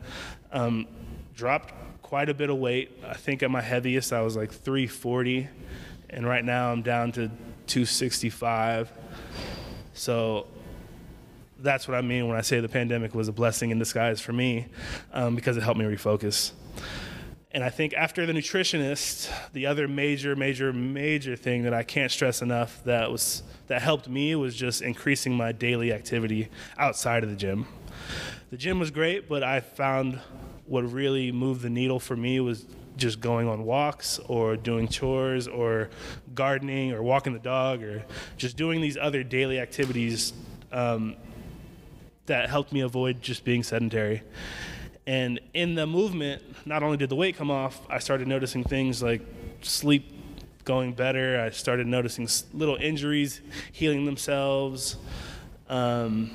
um, 0.53 0.87
dropped 1.35 1.75
quite 2.03 2.29
a 2.29 2.35
bit 2.35 2.51
of 2.51 2.59
weight. 2.59 2.91
I 3.07 3.15
think 3.15 3.43
at 3.43 3.51
my 3.51 3.61
heaviest, 3.61 4.13
I 4.13 4.23
was 4.23 4.37
like 4.37 4.53
340, 4.53 5.49
and 6.11 6.27
right 6.27 6.45
now 6.45 6.71
I'm 6.71 6.83
down 6.83 7.13
to 7.13 7.29
265. 7.67 8.93
So 9.95 10.47
that's 11.59 11.89
what 11.89 11.97
I 11.97 12.03
mean 12.03 12.29
when 12.29 12.37
I 12.37 12.43
say 12.43 12.61
the 12.61 12.69
pandemic 12.69 13.15
was 13.15 13.29
a 13.29 13.33
blessing 13.33 13.71
in 13.71 13.79
disguise 13.79 14.21
for 14.21 14.33
me 14.33 14.67
um, 15.13 15.35
because 15.35 15.57
it 15.57 15.63
helped 15.63 15.79
me 15.79 15.87
refocus. 15.87 16.53
And 17.53 17.63
I 17.63 17.71
think 17.71 17.95
after 17.95 18.27
the 18.27 18.33
nutritionist, 18.33 19.31
the 19.53 19.67
other 19.67 19.87
major, 19.87 20.35
major, 20.35 20.73
major 20.73 21.37
thing 21.37 21.63
that 21.63 21.73
I 21.73 21.85
can't 21.85 22.11
stress 22.11 22.43
enough 22.43 22.83
that 22.85 23.11
was 23.11 23.45
that 23.69 23.81
helped 23.81 24.09
me 24.09 24.35
was 24.35 24.55
just 24.55 24.83
increasing 24.83 25.35
my 25.35 25.53
daily 25.53 25.93
activity 25.93 26.49
outside 26.77 27.23
of 27.23 27.31
the 27.31 27.37
gym. 27.37 27.67
The 28.51 28.57
gym 28.57 28.79
was 28.79 28.91
great, 28.91 29.29
but 29.29 29.43
I 29.43 29.61
found 29.61 30.21
what 30.67 30.91
really 30.91 31.33
moved 31.33 31.63
the 31.63 31.71
needle 31.71 32.01
for 32.01 32.17
me 32.17 32.41
was 32.41 32.67
just 32.97 33.21
going 33.21 33.49
on 33.49 33.65
walks 33.65 34.19
or 34.29 34.57
doing 34.57 34.89
chores 34.89 35.49
or 35.49 35.91
gardening 36.35 36.93
or 36.93 37.03
walking 37.03 37.33
the 37.33 37.39
dog 37.39 37.83
or 37.83 38.05
just 38.37 38.57
doing 38.57 38.81
these 38.81 38.97
other 38.97 39.23
daily 39.23 39.59
activities 39.59 40.33
um, 40.73 41.17
that 42.27 42.49
helped 42.49 42.73
me 42.73 42.81
avoid 42.81 43.21
just 43.21 43.45
being 43.45 43.63
sedentary. 43.63 44.23
And 45.07 45.41
in 45.53 45.75
the 45.75 45.87
movement, 45.87 46.43
not 46.67 46.83
only 46.83 46.97
did 46.97 47.11
the 47.11 47.17
weight 47.17 47.37
come 47.37 47.51
off, 47.51 47.81
I 47.91 47.99
started 47.99 48.27
noticing 48.27 48.65
things 48.65 49.03
like 49.03 49.23
sleep 49.61 50.11
going 50.65 50.95
better. 50.95 51.41
I 51.41 51.51
started 51.51 51.87
noticing 51.87 52.29
little 52.55 52.77
injuries 52.77 53.43
healing 53.73 54.07
themselves. 54.07 54.97
Um, 55.69 56.31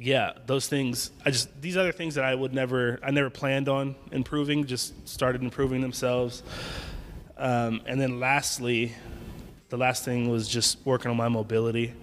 yeah, 0.00 0.32
those 0.46 0.66
things. 0.66 1.10
I 1.24 1.30
just 1.30 1.60
these 1.60 1.76
other 1.76 1.92
things 1.92 2.14
that 2.14 2.24
I 2.24 2.34
would 2.34 2.54
never, 2.54 2.98
I 3.02 3.10
never 3.10 3.30
planned 3.30 3.68
on 3.68 3.94
improving, 4.12 4.66
just 4.66 5.08
started 5.08 5.42
improving 5.42 5.80
themselves. 5.80 6.42
Um, 7.36 7.82
and 7.86 8.00
then 8.00 8.20
lastly, 8.20 8.92
the 9.68 9.76
last 9.76 10.04
thing 10.04 10.28
was 10.28 10.48
just 10.48 10.78
working 10.84 11.10
on 11.10 11.16
my 11.16 11.28
mobility. 11.28 11.94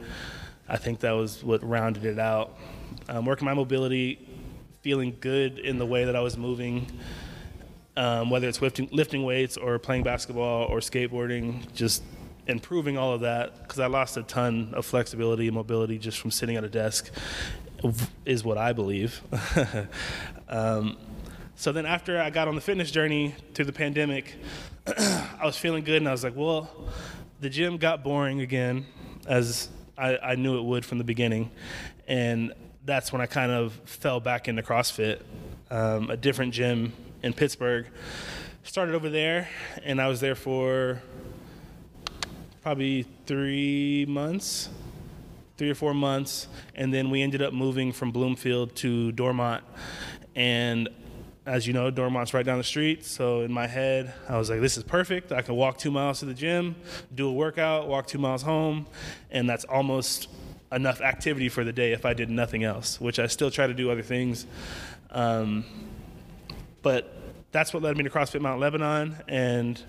I 0.70 0.78
think 0.78 1.00
that 1.02 1.12
was 1.12 1.44
what 1.44 1.64
rounded 1.64 2.06
it 2.06 2.20
out 2.20 2.58
um, 3.10 3.26
working 3.26 3.46
my 3.46 3.54
mobility, 3.54 4.20
feeling 4.82 5.16
good 5.20 5.60
in 5.60 5.78
the 5.78 5.86
way 5.86 6.06
that 6.06 6.16
I 6.16 6.20
was 6.20 6.38
moving, 6.38 6.88
um, 7.96 8.30
whether 8.30 8.48
it's 8.48 8.62
lifting, 8.62 8.90
lifting 8.92 9.24
weights 9.24 9.58
or 9.58 9.80
playing 9.80 10.04
basketball 10.04 10.66
or 10.66 10.80
skateboarding, 10.80 11.72
just 11.74 12.04
improving 12.48 12.98
all 12.98 13.14
of 13.14 13.22
that 13.22 13.62
because 13.64 13.80
I 13.80 13.88
lost 13.88 14.18
a 14.18 14.24
ton 14.24 14.74
of 14.74 14.86
flexibility 14.86 15.48
and 15.48 15.56
mobility 15.56 15.98
just 15.98 16.20
from 16.20 16.32
sitting 16.32 16.56
at 16.56 16.64
a 16.64 16.70
desk, 16.70 17.12
is 18.26 18.44
what 18.44 18.58
I 18.58 18.74
believe. 18.74 19.22
um, 20.50 20.98
so 21.56 21.72
then 21.72 21.86
after 21.86 22.22
I 22.22 22.30
got 22.30 22.48
on 22.48 22.56
the 22.56 22.62
fitness 22.62 22.92
journey 22.92 23.36
through 23.54 23.66
the 23.66 23.74
pandemic, 23.74 24.36
I 24.88 25.42
was 25.44 25.58
feeling 25.58 25.84
good 25.84 25.98
and 25.98 26.08
I 26.08 26.12
was 26.12 26.24
like, 26.24 26.36
well, 26.36 26.70
the 27.40 27.50
gym 27.50 27.78
got 27.78 28.04
boring 28.04 28.42
again, 28.42 28.86
as 29.28 29.70
I, 29.98 30.18
I 30.18 30.36
knew 30.36 30.58
it 30.58 30.64
would 30.64 30.86
from 30.86 30.98
the 30.98 31.04
beginning. 31.04 31.52
And 32.08 32.54
that's 32.86 33.12
when 33.12 33.22
I 33.22 33.26
kind 33.26 33.52
of 33.52 33.74
fell 33.86 34.20
back 34.20 34.48
into 34.48 34.62
CrossFit, 34.62 35.22
um, 35.70 36.10
a 36.10 36.18
different 36.18 36.54
gym 36.54 36.94
in 37.24 37.34
Pittsburgh. 37.34 37.88
Started 38.64 38.96
over 38.96 39.10
there, 39.10 39.50
and 39.84 40.02
I 40.02 40.08
was 40.08 40.20
there 40.20 40.36
for 40.36 41.02
probably 42.62 43.06
three 43.26 44.06
months, 44.08 44.70
three 45.58 45.70
or 45.70 45.76
four 45.76 45.94
months, 45.94 46.48
and 46.76 46.94
then 46.94 47.10
we 47.10 47.22
ended 47.22 47.42
up 47.42 47.54
moving 47.54 47.92
from 47.92 48.12
Bloomfield 48.12 48.76
to 48.78 49.12
Dormont. 49.12 49.64
And 50.36 50.90
as 51.48 51.66
you 51.66 51.74
know, 51.74 51.90
Dormont's 51.90 52.34
right 52.34 52.46
down 52.46 52.58
the 52.58 52.64
street. 52.64 53.06
So 53.06 53.42
in 53.42 53.52
my 53.52 53.68
head, 53.68 54.14
I 54.28 54.38
was 54.38 54.50
like, 54.50 54.60
this 54.60 54.78
is 54.78 54.84
perfect. 54.84 55.32
I 55.32 55.42
can 55.42 55.56
walk 55.56 55.78
two 55.78 55.92
miles 55.92 56.20
to 56.20 56.26
the 56.26 56.34
gym, 56.34 56.76
do 57.16 57.30
a 57.30 57.34
workout, 57.34 57.88
walk 57.88 58.06
two 58.06 58.18
miles 58.18 58.44
home, 58.44 58.86
and 59.32 59.50
that's 59.50 59.64
almost 59.66 60.30
enough 60.72 61.00
activity 61.00 61.48
for 61.48 61.64
the 61.64 61.72
day 61.72 61.94
if 61.94 62.06
I 62.06 62.14
did 62.14 62.30
nothing 62.30 62.66
else, 62.66 63.00
which 63.00 63.18
I 63.18 63.28
still 63.28 63.50
try 63.50 63.66
to 63.66 63.74
do 63.74 63.90
other 63.90 64.02
things. 64.02 64.46
Um, 65.10 65.64
but 66.82 67.14
that's 67.52 67.74
what 67.74 67.82
led 67.82 67.96
me 67.98 68.04
to 68.04 68.10
CrossFit 68.10 68.42
Mount 68.42 68.60
Lebanon, 68.60 69.16
and 69.30 69.82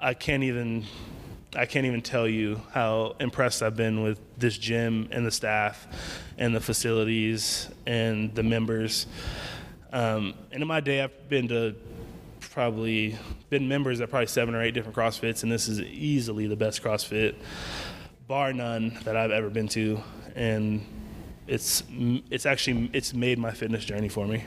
I 0.00 0.14
can't 0.14 0.42
even 0.42 0.86
I 1.54 1.66
can't 1.66 1.84
even 1.84 2.00
tell 2.00 2.26
you 2.26 2.62
how 2.72 3.14
impressed 3.20 3.62
I've 3.62 3.76
been 3.76 4.02
with 4.02 4.18
this 4.38 4.56
gym 4.56 5.08
and 5.10 5.26
the 5.26 5.30
staff 5.30 5.86
and 6.38 6.54
the 6.54 6.60
facilities 6.60 7.68
and 7.86 8.34
the 8.34 8.42
members. 8.42 9.06
Um, 9.92 10.34
and 10.50 10.62
in 10.62 10.68
my 10.68 10.80
day, 10.80 11.02
I've 11.02 11.28
been 11.28 11.48
to 11.48 11.74
probably 12.40 13.18
been 13.50 13.68
members 13.68 14.00
at 14.00 14.10
probably 14.10 14.26
seven 14.26 14.54
or 14.54 14.62
eight 14.62 14.72
different 14.72 14.96
CrossFits, 14.96 15.42
and 15.42 15.52
this 15.52 15.68
is 15.68 15.80
easily 15.80 16.46
the 16.46 16.56
best 16.56 16.82
CrossFit 16.82 17.34
bar 18.26 18.52
none 18.52 18.98
that 19.04 19.16
I've 19.16 19.30
ever 19.30 19.50
been 19.50 19.68
to, 19.68 20.02
and 20.34 20.84
it's 21.46 21.82
it's 22.30 22.46
actually 22.46 22.90
it's 22.94 23.12
made 23.12 23.38
my 23.38 23.50
fitness 23.50 23.84
journey 23.84 24.08
for 24.08 24.26
me. 24.26 24.44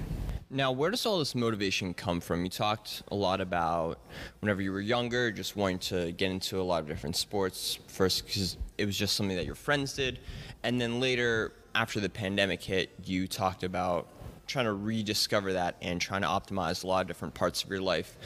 Now, 0.55 0.71
where 0.71 0.89
does 0.89 1.05
all 1.05 1.19
this 1.19 1.35
motivation 1.35 1.93
come 1.93 2.21
from? 2.21 2.45
You 2.45 2.49
talked 2.49 3.03
a 3.09 3.15
lot 3.15 3.41
about 3.41 3.99
whenever 4.39 4.61
you 4.61 4.71
were 4.71 4.79
younger, 4.79 5.29
just 5.29 5.57
wanting 5.57 5.79
to 5.79 6.13
get 6.13 6.31
into 6.31 6.61
a 6.61 6.63
lot 6.63 6.81
of 6.81 6.87
different 6.87 7.17
sports. 7.17 7.77
First, 7.87 8.25
because 8.25 8.55
it 8.77 8.85
was 8.85 8.97
just 8.97 9.17
something 9.17 9.35
that 9.35 9.45
your 9.45 9.55
friends 9.55 9.91
did, 9.95 10.19
and 10.63 10.79
then 10.79 11.01
later, 11.01 11.51
after 11.75 11.99
the 11.99 12.07
pandemic 12.07 12.63
hit, 12.63 12.89
you 13.03 13.27
talked 13.27 13.65
about 13.65 14.07
trying 14.47 14.63
to 14.63 14.71
rediscover 14.71 15.51
that 15.51 15.75
and 15.81 15.99
trying 15.99 16.21
to 16.21 16.27
optimize 16.27 16.85
a 16.85 16.87
lot 16.87 17.01
of 17.01 17.07
different 17.07 17.33
parts 17.33 17.61
of 17.61 17.69
your 17.69 17.81
life 17.81 18.17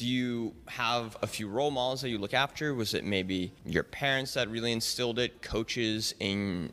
do 0.00 0.06
you 0.06 0.54
have 0.66 1.14
a 1.20 1.26
few 1.26 1.46
role 1.46 1.70
models 1.70 2.00
that 2.00 2.08
you 2.08 2.16
look 2.16 2.32
after? 2.32 2.74
Was 2.74 2.94
it 2.94 3.04
maybe 3.04 3.52
your 3.66 3.82
parents 3.82 4.32
that 4.32 4.48
really 4.48 4.72
instilled 4.72 5.18
it, 5.18 5.42
coaches 5.42 6.14
in 6.20 6.72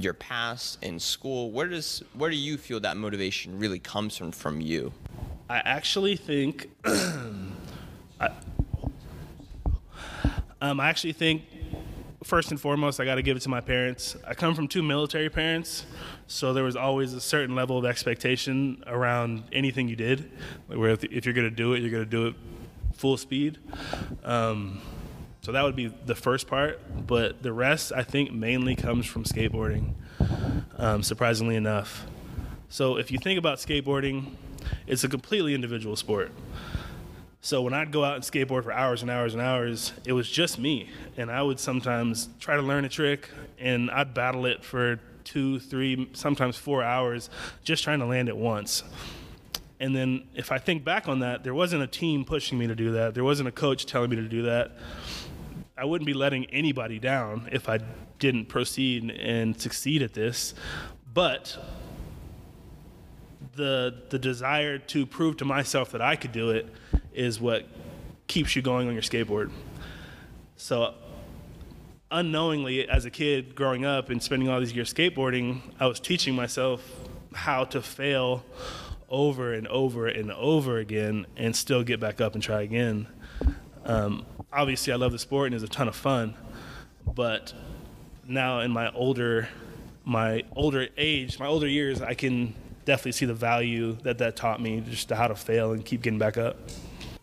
your 0.00 0.14
past 0.14 0.82
in 0.82 0.98
school? 0.98 1.50
Where 1.50 1.68
does 1.68 2.02
where 2.14 2.30
do 2.30 2.36
you 2.36 2.56
feel 2.56 2.80
that 2.80 2.96
motivation 2.96 3.58
really 3.58 3.78
comes 3.78 4.16
from 4.16 4.32
from 4.32 4.60
you? 4.60 4.92
I 5.48 5.58
actually 5.58 6.16
think 6.16 6.70
I, 6.84 8.30
um, 10.60 10.80
I 10.80 10.88
actually 10.88 11.12
think 11.12 11.42
first 12.24 12.50
and 12.50 12.60
foremost, 12.60 12.98
I 12.98 13.04
got 13.04 13.16
to 13.16 13.22
give 13.22 13.36
it 13.36 13.40
to 13.40 13.48
my 13.48 13.60
parents. 13.60 14.16
I 14.26 14.34
come 14.34 14.54
from 14.54 14.66
two 14.66 14.82
military 14.82 15.28
parents, 15.28 15.84
so 16.26 16.52
there 16.52 16.64
was 16.64 16.74
always 16.74 17.12
a 17.12 17.20
certain 17.20 17.54
level 17.54 17.78
of 17.78 17.84
expectation 17.84 18.82
around 18.86 19.44
anything 19.52 19.88
you 19.88 19.96
did. 19.96 20.30
Where 20.66 20.90
if, 20.90 21.04
if 21.04 21.26
you're 21.26 21.34
going 21.34 21.48
to 21.48 21.54
do 21.54 21.74
it, 21.74 21.80
you're 21.80 21.90
going 21.90 22.04
to 22.04 22.10
do 22.10 22.26
it 22.28 22.34
full 22.94 23.16
speed. 23.16 23.58
Um, 24.24 24.80
So 25.44 25.52
that 25.52 25.62
would 25.62 25.76
be 25.76 25.88
the 26.06 26.14
first 26.14 26.46
part, 26.46 26.80
but 27.06 27.42
the 27.42 27.52
rest 27.52 27.92
I 27.94 28.02
think 28.02 28.32
mainly 28.32 28.74
comes 28.74 29.04
from 29.04 29.24
skateboarding, 29.24 29.92
um, 30.78 31.02
surprisingly 31.02 31.54
enough. 31.54 32.06
So 32.70 32.96
if 32.96 33.12
you 33.12 33.18
think 33.18 33.38
about 33.38 33.58
skateboarding, 33.58 34.36
it's 34.86 35.04
a 35.04 35.08
completely 35.08 35.54
individual 35.54 35.96
sport. 35.96 36.32
So 37.42 37.60
when 37.60 37.74
I'd 37.74 37.92
go 37.92 38.02
out 38.04 38.14
and 38.14 38.24
skateboard 38.24 38.64
for 38.64 38.72
hours 38.72 39.02
and 39.02 39.10
hours 39.10 39.34
and 39.34 39.42
hours, 39.42 39.92
it 40.06 40.14
was 40.14 40.30
just 40.30 40.58
me. 40.58 40.88
And 41.18 41.30
I 41.30 41.42
would 41.42 41.60
sometimes 41.60 42.30
try 42.40 42.56
to 42.56 42.62
learn 42.62 42.86
a 42.86 42.88
trick 42.88 43.28
and 43.58 43.90
I'd 43.90 44.14
battle 44.14 44.46
it 44.46 44.64
for 44.64 44.98
two, 45.24 45.60
three, 45.60 46.08
sometimes 46.14 46.56
four 46.56 46.82
hours 46.82 47.28
just 47.64 47.84
trying 47.84 47.98
to 47.98 48.06
land 48.06 48.30
it 48.30 48.36
once. 48.38 48.82
And 49.78 49.94
then 49.94 50.24
if 50.34 50.50
I 50.50 50.56
think 50.56 50.84
back 50.84 51.06
on 51.06 51.18
that, 51.18 51.44
there 51.44 51.52
wasn't 51.52 51.82
a 51.82 51.86
team 51.86 52.24
pushing 52.24 52.58
me 52.58 52.66
to 52.66 52.74
do 52.74 52.92
that. 52.92 53.12
There 53.12 53.24
wasn't 53.24 53.50
a 53.50 53.52
coach 53.52 53.84
telling 53.84 54.08
me 54.08 54.16
to 54.16 54.22
do 54.22 54.44
that. 54.44 54.72
I 55.76 55.84
wouldn't 55.84 56.06
be 56.06 56.14
letting 56.14 56.44
anybody 56.46 56.98
down 56.98 57.48
if 57.50 57.68
I 57.68 57.80
didn't 58.20 58.46
proceed 58.46 59.10
and 59.10 59.60
succeed 59.60 60.02
at 60.02 60.14
this. 60.14 60.54
But 61.12 61.58
the 63.56 64.02
the 64.10 64.18
desire 64.18 64.78
to 64.78 65.06
prove 65.06 65.36
to 65.38 65.44
myself 65.44 65.90
that 65.92 66.00
I 66.00 66.16
could 66.16 66.32
do 66.32 66.50
it 66.50 66.66
is 67.12 67.40
what 67.40 67.66
keeps 68.26 68.54
you 68.54 68.62
going 68.62 68.86
on 68.88 68.94
your 68.94 69.02
skateboard. 69.02 69.50
So 70.56 70.94
unknowingly 72.10 72.88
as 72.88 73.04
a 73.04 73.10
kid 73.10 73.56
growing 73.56 73.84
up 73.84 74.10
and 74.10 74.22
spending 74.22 74.48
all 74.48 74.60
these 74.60 74.72
years 74.72 74.92
skateboarding, 74.92 75.60
I 75.80 75.86
was 75.86 75.98
teaching 75.98 76.34
myself 76.34 76.88
how 77.34 77.64
to 77.64 77.82
fail 77.82 78.44
over 79.08 79.52
and 79.52 79.66
over 79.68 80.06
and 80.06 80.30
over 80.32 80.78
again 80.78 81.26
and 81.36 81.54
still 81.54 81.82
get 81.82 81.98
back 81.98 82.20
up 82.20 82.34
and 82.34 82.42
try 82.42 82.62
again. 82.62 83.08
Um, 83.84 84.26
obviously, 84.52 84.92
I 84.92 84.96
love 84.96 85.12
the 85.12 85.18
sport 85.18 85.46
and 85.46 85.54
it's 85.54 85.64
a 85.64 85.68
ton 85.68 85.88
of 85.88 85.96
fun, 85.96 86.34
but 87.06 87.52
now 88.26 88.60
in 88.60 88.70
my 88.70 88.90
older 88.92 89.48
my 90.04 90.42
older 90.54 90.88
age, 90.96 91.38
my 91.38 91.46
older 91.46 91.66
years, 91.66 92.02
I 92.02 92.14
can 92.14 92.54
definitely 92.84 93.12
see 93.12 93.26
the 93.26 93.34
value 93.34 93.96
that 94.02 94.18
that 94.18 94.36
taught 94.36 94.60
me, 94.60 94.80
just 94.80 95.10
how 95.10 95.28
to 95.28 95.34
fail 95.34 95.72
and 95.72 95.84
keep 95.84 96.02
getting 96.02 96.18
back 96.18 96.36
up. 96.36 96.56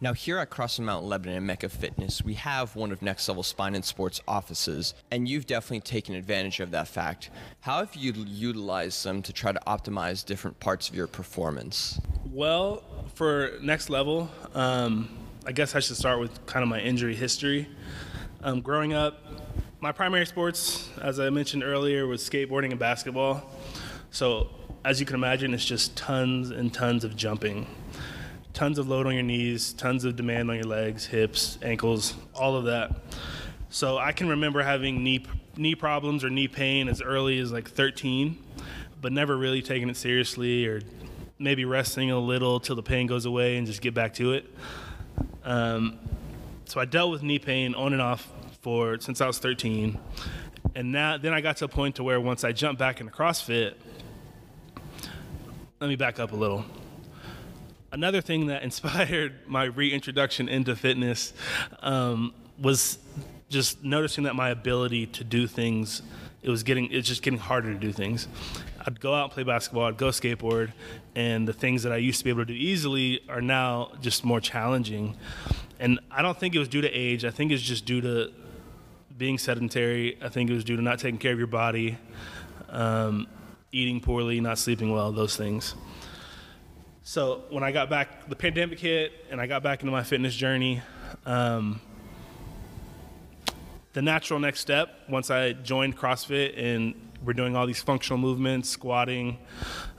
Now, 0.04 0.14
here 0.14 0.40
at 0.40 0.50
CrossFit 0.50 0.80
Mount 0.80 1.06
Lebanon 1.06 1.38
and 1.38 1.46
Mecca 1.46 1.70
Fitness, 1.70 2.24
we 2.24 2.34
have 2.34 2.76
one 2.76 2.92
of 2.92 3.04
Next 3.04 3.28
Level 3.28 3.44
Spine 3.44 3.76
and 3.76 3.86
Sports 3.86 4.20
offices, 4.28 4.96
and 5.12 5.30
you've 5.30 5.46
definitely 5.46 5.82
taken 5.82 6.16
advantage 6.16 6.60
of 6.60 6.72
that 6.72 6.88
fact. 6.88 7.30
How 7.60 7.78
have 7.78 7.94
you 7.94 8.12
utilized 8.14 9.06
them 9.06 9.22
to 9.22 9.32
try 9.32 9.52
to 9.52 9.60
optimize 9.68 10.26
different 10.26 10.60
parts 10.60 10.90
of 10.90 10.96
your 10.96 11.06
performance? 11.06 12.02
Well, 12.26 12.82
for 13.14 13.52
Next 13.62 13.92
Level, 13.92 14.32
um, 14.56 15.08
I 15.46 15.52
guess 15.52 15.76
I 15.76 15.80
should 15.80 15.98
start 15.98 16.20
with 16.20 16.46
kind 16.46 16.64
of 16.64 16.70
my 16.70 16.80
injury 16.80 17.16
history. 17.16 17.68
Um, 18.44 18.62
growing 18.62 18.94
up, 18.94 19.24
my 19.80 19.92
primary 19.92 20.26
sports, 20.26 20.90
as 21.02 21.20
I 21.20 21.30
mentioned 21.30 21.64
earlier, 21.64 22.06
was 22.08 22.22
skateboarding 22.28 22.72
and 22.72 22.80
basketball. 22.80 23.50
So, 24.12 24.50
as 24.86 25.00
you 25.00 25.06
can 25.06 25.16
imagine, 25.16 25.54
it's 25.54 25.66
just 25.66 25.96
tons 25.96 26.52
and 26.52 26.74
tons 26.74 27.04
of 27.04 27.16
jumping 27.16 27.68
tons 28.54 28.78
of 28.78 28.88
load 28.88 29.08
on 29.08 29.14
your 29.14 29.24
knees, 29.24 29.74
tons 29.74 30.04
of 30.04 30.16
demand 30.16 30.50
on 30.50 30.56
your 30.56 30.66
legs, 30.66 31.06
hips, 31.06 31.58
ankles, 31.62 32.14
all 32.36 32.56
of 32.56 32.66
that. 32.66 32.96
So 33.70 33.98
I 33.98 34.12
can 34.12 34.30
remember 34.30 34.62
having 34.62 35.04
knee 35.04 35.26
knee 35.58 35.76
problems 35.76 36.24
or 36.24 36.30
knee 36.30 36.48
pain 36.48 36.88
as 36.88 37.02
early 37.02 37.40
as 37.40 37.52
like 37.52 37.70
13, 37.70 38.38
but 39.02 39.12
never 39.12 39.38
really 39.38 39.62
taking 39.62 39.90
it 39.90 39.98
seriously 39.98 40.66
or 40.66 40.82
maybe 41.40 41.66
resting 41.66 42.12
a 42.12 42.20
little 42.20 42.60
till 42.60 42.76
the 42.76 42.84
pain 42.84 43.08
goes 43.08 43.26
away 43.26 43.58
and 43.58 43.68
just 43.68 43.82
get 43.82 43.94
back 43.94 44.14
to 44.14 44.34
it. 44.34 44.46
Um, 45.44 46.00
so 46.66 46.80
I 46.80 46.86
dealt 46.86 47.12
with 47.12 47.24
knee 47.24 47.40
pain 47.40 47.76
on 47.76 47.94
and 47.94 48.02
off 48.02 48.32
for 48.62 49.00
since 49.00 49.22
I 49.22 49.28
was 49.28 49.40
13, 49.40 50.00
and 50.76 50.92
now 50.92 51.18
then 51.18 51.34
I 51.34 51.42
got 51.42 51.58
to 51.58 51.66
a 51.66 51.68
point 51.68 51.96
to 51.96 52.04
where 52.04 52.20
once 52.20 52.44
I 52.44 52.52
jumped 52.52 52.80
back 52.80 53.02
into 53.02 53.12
CrossFit, 53.12 53.74
let 55.80 55.88
me 55.88 55.96
back 55.96 56.20
up 56.20 56.32
a 56.32 56.36
little. 56.36 56.64
Another 57.92 58.22
thing 58.22 58.48
that 58.48 58.64
inspired 58.64 59.48
my 59.48 59.66
reintroduction 59.66 60.48
into 60.48 60.76
fitness 60.76 61.34
um, 61.80 62.34
was 62.60 63.00
just 63.50 63.84
noticing 63.84 64.24
that 64.24 64.36
my 64.36 64.50
ability 64.50 65.06
to 65.08 65.24
do 65.24 65.46
things 65.46 66.02
it 66.42 66.50
was 66.50 66.64
getting 66.64 66.92
it's 66.92 67.08
just 67.08 67.22
getting 67.22 67.38
harder 67.38 67.74
to 67.74 67.80
do 67.80 67.92
things 67.92 68.28
i'd 68.86 69.00
go 69.00 69.14
out 69.14 69.26
and 69.26 69.32
play 69.32 69.44
basketball 69.44 69.86
i'd 69.86 69.98
go 69.98 70.08
skateboard 70.08 70.72
and 71.16 71.48
the 71.48 71.54
things 71.54 71.84
that 71.84 71.92
i 71.92 71.98
used 71.98 72.20
to 72.20 72.24
be 72.24 72.30
able 72.30 72.42
to 72.46 72.54
do 72.54 72.54
easily 72.54 73.22
are 73.30 73.42
now 73.42 73.92
just 74.02 74.24
more 74.24 74.40
challenging 74.40 75.16
and 75.80 76.00
i 76.10 76.22
don't 76.22 76.40
think 76.40 76.56
it 76.56 76.60
was 76.60 76.68
due 76.68 76.82
to 76.82 76.92
age 76.92 77.26
i 77.26 77.32
think 77.32 77.52
it's 77.52 77.62
just 77.62 77.86
due 77.86 78.02
to 78.02 78.32
being 79.18 79.38
sedentary 79.38 80.18
i 80.22 80.30
think 80.30 80.50
it 80.50 80.54
was 80.54 80.64
due 80.64 80.76
to 80.76 80.82
not 80.82 81.00
taking 81.00 81.20
care 81.20 81.34
of 81.34 81.38
your 81.38 81.48
body 81.48 81.98
um, 82.70 83.28
eating 83.72 84.00
poorly 84.00 84.40
not 84.40 84.58
sleeping 84.58 84.92
well 84.92 85.12
those 85.12 85.36
things 85.36 85.76
so 87.04 87.42
when 87.50 87.64
I 87.64 87.72
got 87.72 87.90
back, 87.90 88.30
the 88.30 88.36
pandemic 88.36 88.80
hit, 88.80 89.12
and 89.32 89.42
I 89.42 89.48
got 89.48 89.64
back 89.64 89.82
into 89.82 89.92
my 89.92 90.04
fitness 90.04 90.36
journey. 90.36 90.82
Um, 91.26 91.82
the 93.94 94.02
natural 94.02 94.40
next 94.40 94.60
step, 94.60 94.90
once 95.10 95.32
I 95.32 95.54
joined 95.54 95.98
CrossFit 95.98 96.58
and 96.58 96.94
we're 97.24 97.34
doing 97.34 97.56
all 97.56 97.68
these 97.68 97.82
functional 97.82 98.18
movements, 98.18 98.70
squatting, 98.70 99.38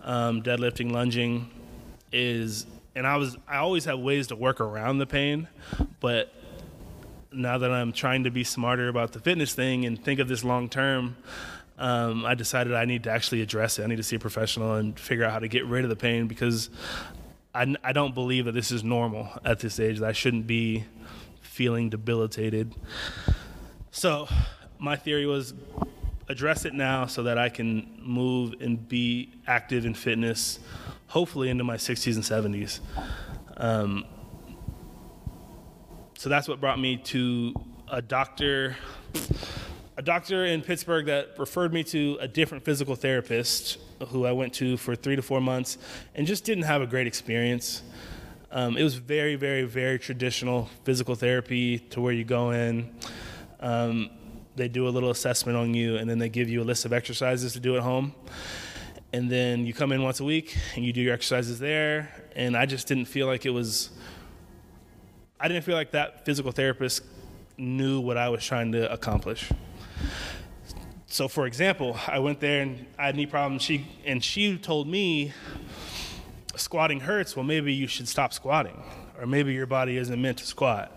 um, 0.02 0.42
deadlifting, 0.42 0.90
lunging, 0.90 1.50
is 2.12 2.66
and 2.94 3.06
I 3.06 3.16
was 3.16 3.36
I 3.48 3.58
always 3.58 3.84
have 3.86 3.98
ways 3.98 4.28
to 4.28 4.36
work 4.36 4.60
around 4.60 4.98
the 4.98 5.06
pain, 5.06 5.48
but 6.00 6.32
now 7.32 7.58
that 7.58 7.70
I'm 7.70 7.92
trying 7.92 8.24
to 8.24 8.30
be 8.30 8.44
smarter 8.44 8.88
about 8.88 9.12
the 9.12 9.18
fitness 9.18 9.54
thing 9.54 9.86
and 9.86 10.02
think 10.02 10.20
of 10.20 10.28
this 10.28 10.44
long 10.44 10.68
term, 10.68 11.16
um, 11.78 12.26
I 12.26 12.34
decided 12.34 12.74
I 12.74 12.84
need 12.84 13.04
to 13.04 13.10
actually 13.10 13.40
address 13.40 13.78
it. 13.78 13.84
I 13.84 13.86
need 13.86 13.96
to 13.96 14.02
see 14.02 14.16
a 14.16 14.18
professional 14.18 14.74
and 14.74 14.98
figure 14.98 15.24
out 15.24 15.32
how 15.32 15.38
to 15.38 15.48
get 15.48 15.64
rid 15.66 15.84
of 15.84 15.90
the 15.90 15.96
pain 15.96 16.26
because 16.26 16.68
I, 17.54 17.74
I 17.82 17.92
don't 17.92 18.14
believe 18.14 18.44
that 18.44 18.52
this 18.52 18.70
is 18.70 18.84
normal 18.84 19.28
at 19.44 19.60
this 19.60 19.80
age, 19.80 19.98
that 20.00 20.08
I 20.08 20.12
shouldn't 20.12 20.46
be 20.46 20.84
feeling 21.40 21.90
debilitated. 21.90 22.74
So, 23.90 24.28
my 24.78 24.96
theory 24.96 25.26
was 25.26 25.54
address 26.28 26.64
it 26.64 26.74
now 26.74 27.06
so 27.06 27.24
that 27.24 27.38
I 27.38 27.48
can 27.48 27.98
move 28.00 28.54
and 28.60 28.88
be 28.88 29.32
active 29.46 29.84
in 29.84 29.94
fitness, 29.94 30.58
hopefully 31.08 31.48
into 31.50 31.64
my 31.64 31.76
60s 31.76 32.14
and 32.14 32.54
70s. 32.54 32.80
Um, 33.56 34.04
so 36.16 36.28
that's 36.28 36.48
what 36.48 36.60
brought 36.60 36.78
me 36.78 36.96
to 36.98 37.54
a 37.88 38.00
doctor 38.00 38.76
a 39.96 40.02
doctor 40.02 40.46
in 40.46 40.62
Pittsburgh 40.62 41.06
that 41.06 41.38
referred 41.38 41.72
me 41.72 41.84
to 41.84 42.16
a 42.20 42.26
different 42.26 42.64
physical 42.64 42.96
therapist 42.96 43.78
who 44.08 44.24
I 44.24 44.32
went 44.32 44.54
to 44.54 44.76
for 44.78 44.96
three 44.96 45.16
to 45.16 45.22
four 45.22 45.40
months 45.40 45.76
and 46.14 46.26
just 46.26 46.44
didn't 46.44 46.64
have 46.64 46.80
a 46.80 46.86
great 46.86 47.06
experience. 47.06 47.82
Um, 48.50 48.76
it 48.76 48.82
was 48.82 48.94
very, 48.94 49.36
very, 49.36 49.64
very 49.64 49.98
traditional 49.98 50.68
physical 50.84 51.14
therapy 51.14 51.78
to 51.78 52.00
where 52.00 52.12
you 52.12 52.24
go 52.24 52.50
in, 52.50 52.94
um, 53.60 54.10
they 54.56 54.68
do 54.68 54.86
a 54.86 54.90
little 54.90 55.10
assessment 55.10 55.56
on 55.56 55.74
you, 55.74 55.96
and 55.96 56.08
then 56.08 56.18
they 56.18 56.28
give 56.28 56.48
you 56.48 56.62
a 56.62 56.64
list 56.64 56.84
of 56.84 56.92
exercises 56.92 57.52
to 57.54 57.60
do 57.60 57.76
at 57.76 57.82
home. 57.82 58.14
And 59.12 59.30
then 59.30 59.66
you 59.66 59.74
come 59.74 59.92
in 59.92 60.02
once 60.02 60.20
a 60.20 60.24
week 60.24 60.56
and 60.74 60.84
you 60.84 60.92
do 60.92 61.02
your 61.02 61.12
exercises 61.12 61.58
there. 61.58 62.08
And 62.34 62.56
I 62.56 62.64
just 62.64 62.88
didn't 62.88 63.04
feel 63.04 63.26
like 63.26 63.44
it 63.44 63.50
was, 63.50 63.90
I 65.38 65.48
didn't 65.48 65.64
feel 65.64 65.74
like 65.74 65.90
that 65.90 66.24
physical 66.24 66.50
therapist 66.50 67.02
knew 67.58 68.00
what 68.00 68.16
I 68.16 68.30
was 68.30 68.42
trying 68.42 68.72
to 68.72 68.90
accomplish 68.90 69.50
so 71.12 71.28
for 71.28 71.46
example, 71.46 71.98
I 72.06 72.20
went 72.20 72.40
there 72.40 72.62
and 72.62 72.86
I 72.98 73.06
had 73.06 73.16
knee 73.16 73.26
problems. 73.26 73.60
She 73.60 73.86
and 74.06 74.24
she 74.24 74.56
told 74.56 74.88
me 74.88 75.34
squatting 76.56 77.00
hurts. 77.00 77.36
Well, 77.36 77.44
maybe 77.44 77.74
you 77.74 77.86
should 77.86 78.08
stop 78.08 78.32
squatting, 78.32 78.82
or 79.20 79.26
maybe 79.26 79.52
your 79.52 79.66
body 79.66 79.98
isn't 79.98 80.20
meant 80.20 80.38
to 80.38 80.46
squat. 80.46 80.90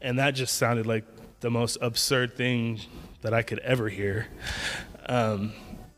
And 0.00 0.20
that 0.20 0.36
just 0.36 0.56
sounded 0.56 0.86
like 0.86 1.04
the 1.44 1.50
most 1.50 1.76
absurd 1.82 2.34
thing 2.38 2.80
that 3.20 3.34
I 3.34 3.42
could 3.42 3.58
ever 3.58 3.90
hear. 3.90 4.28
Um, 5.04 5.52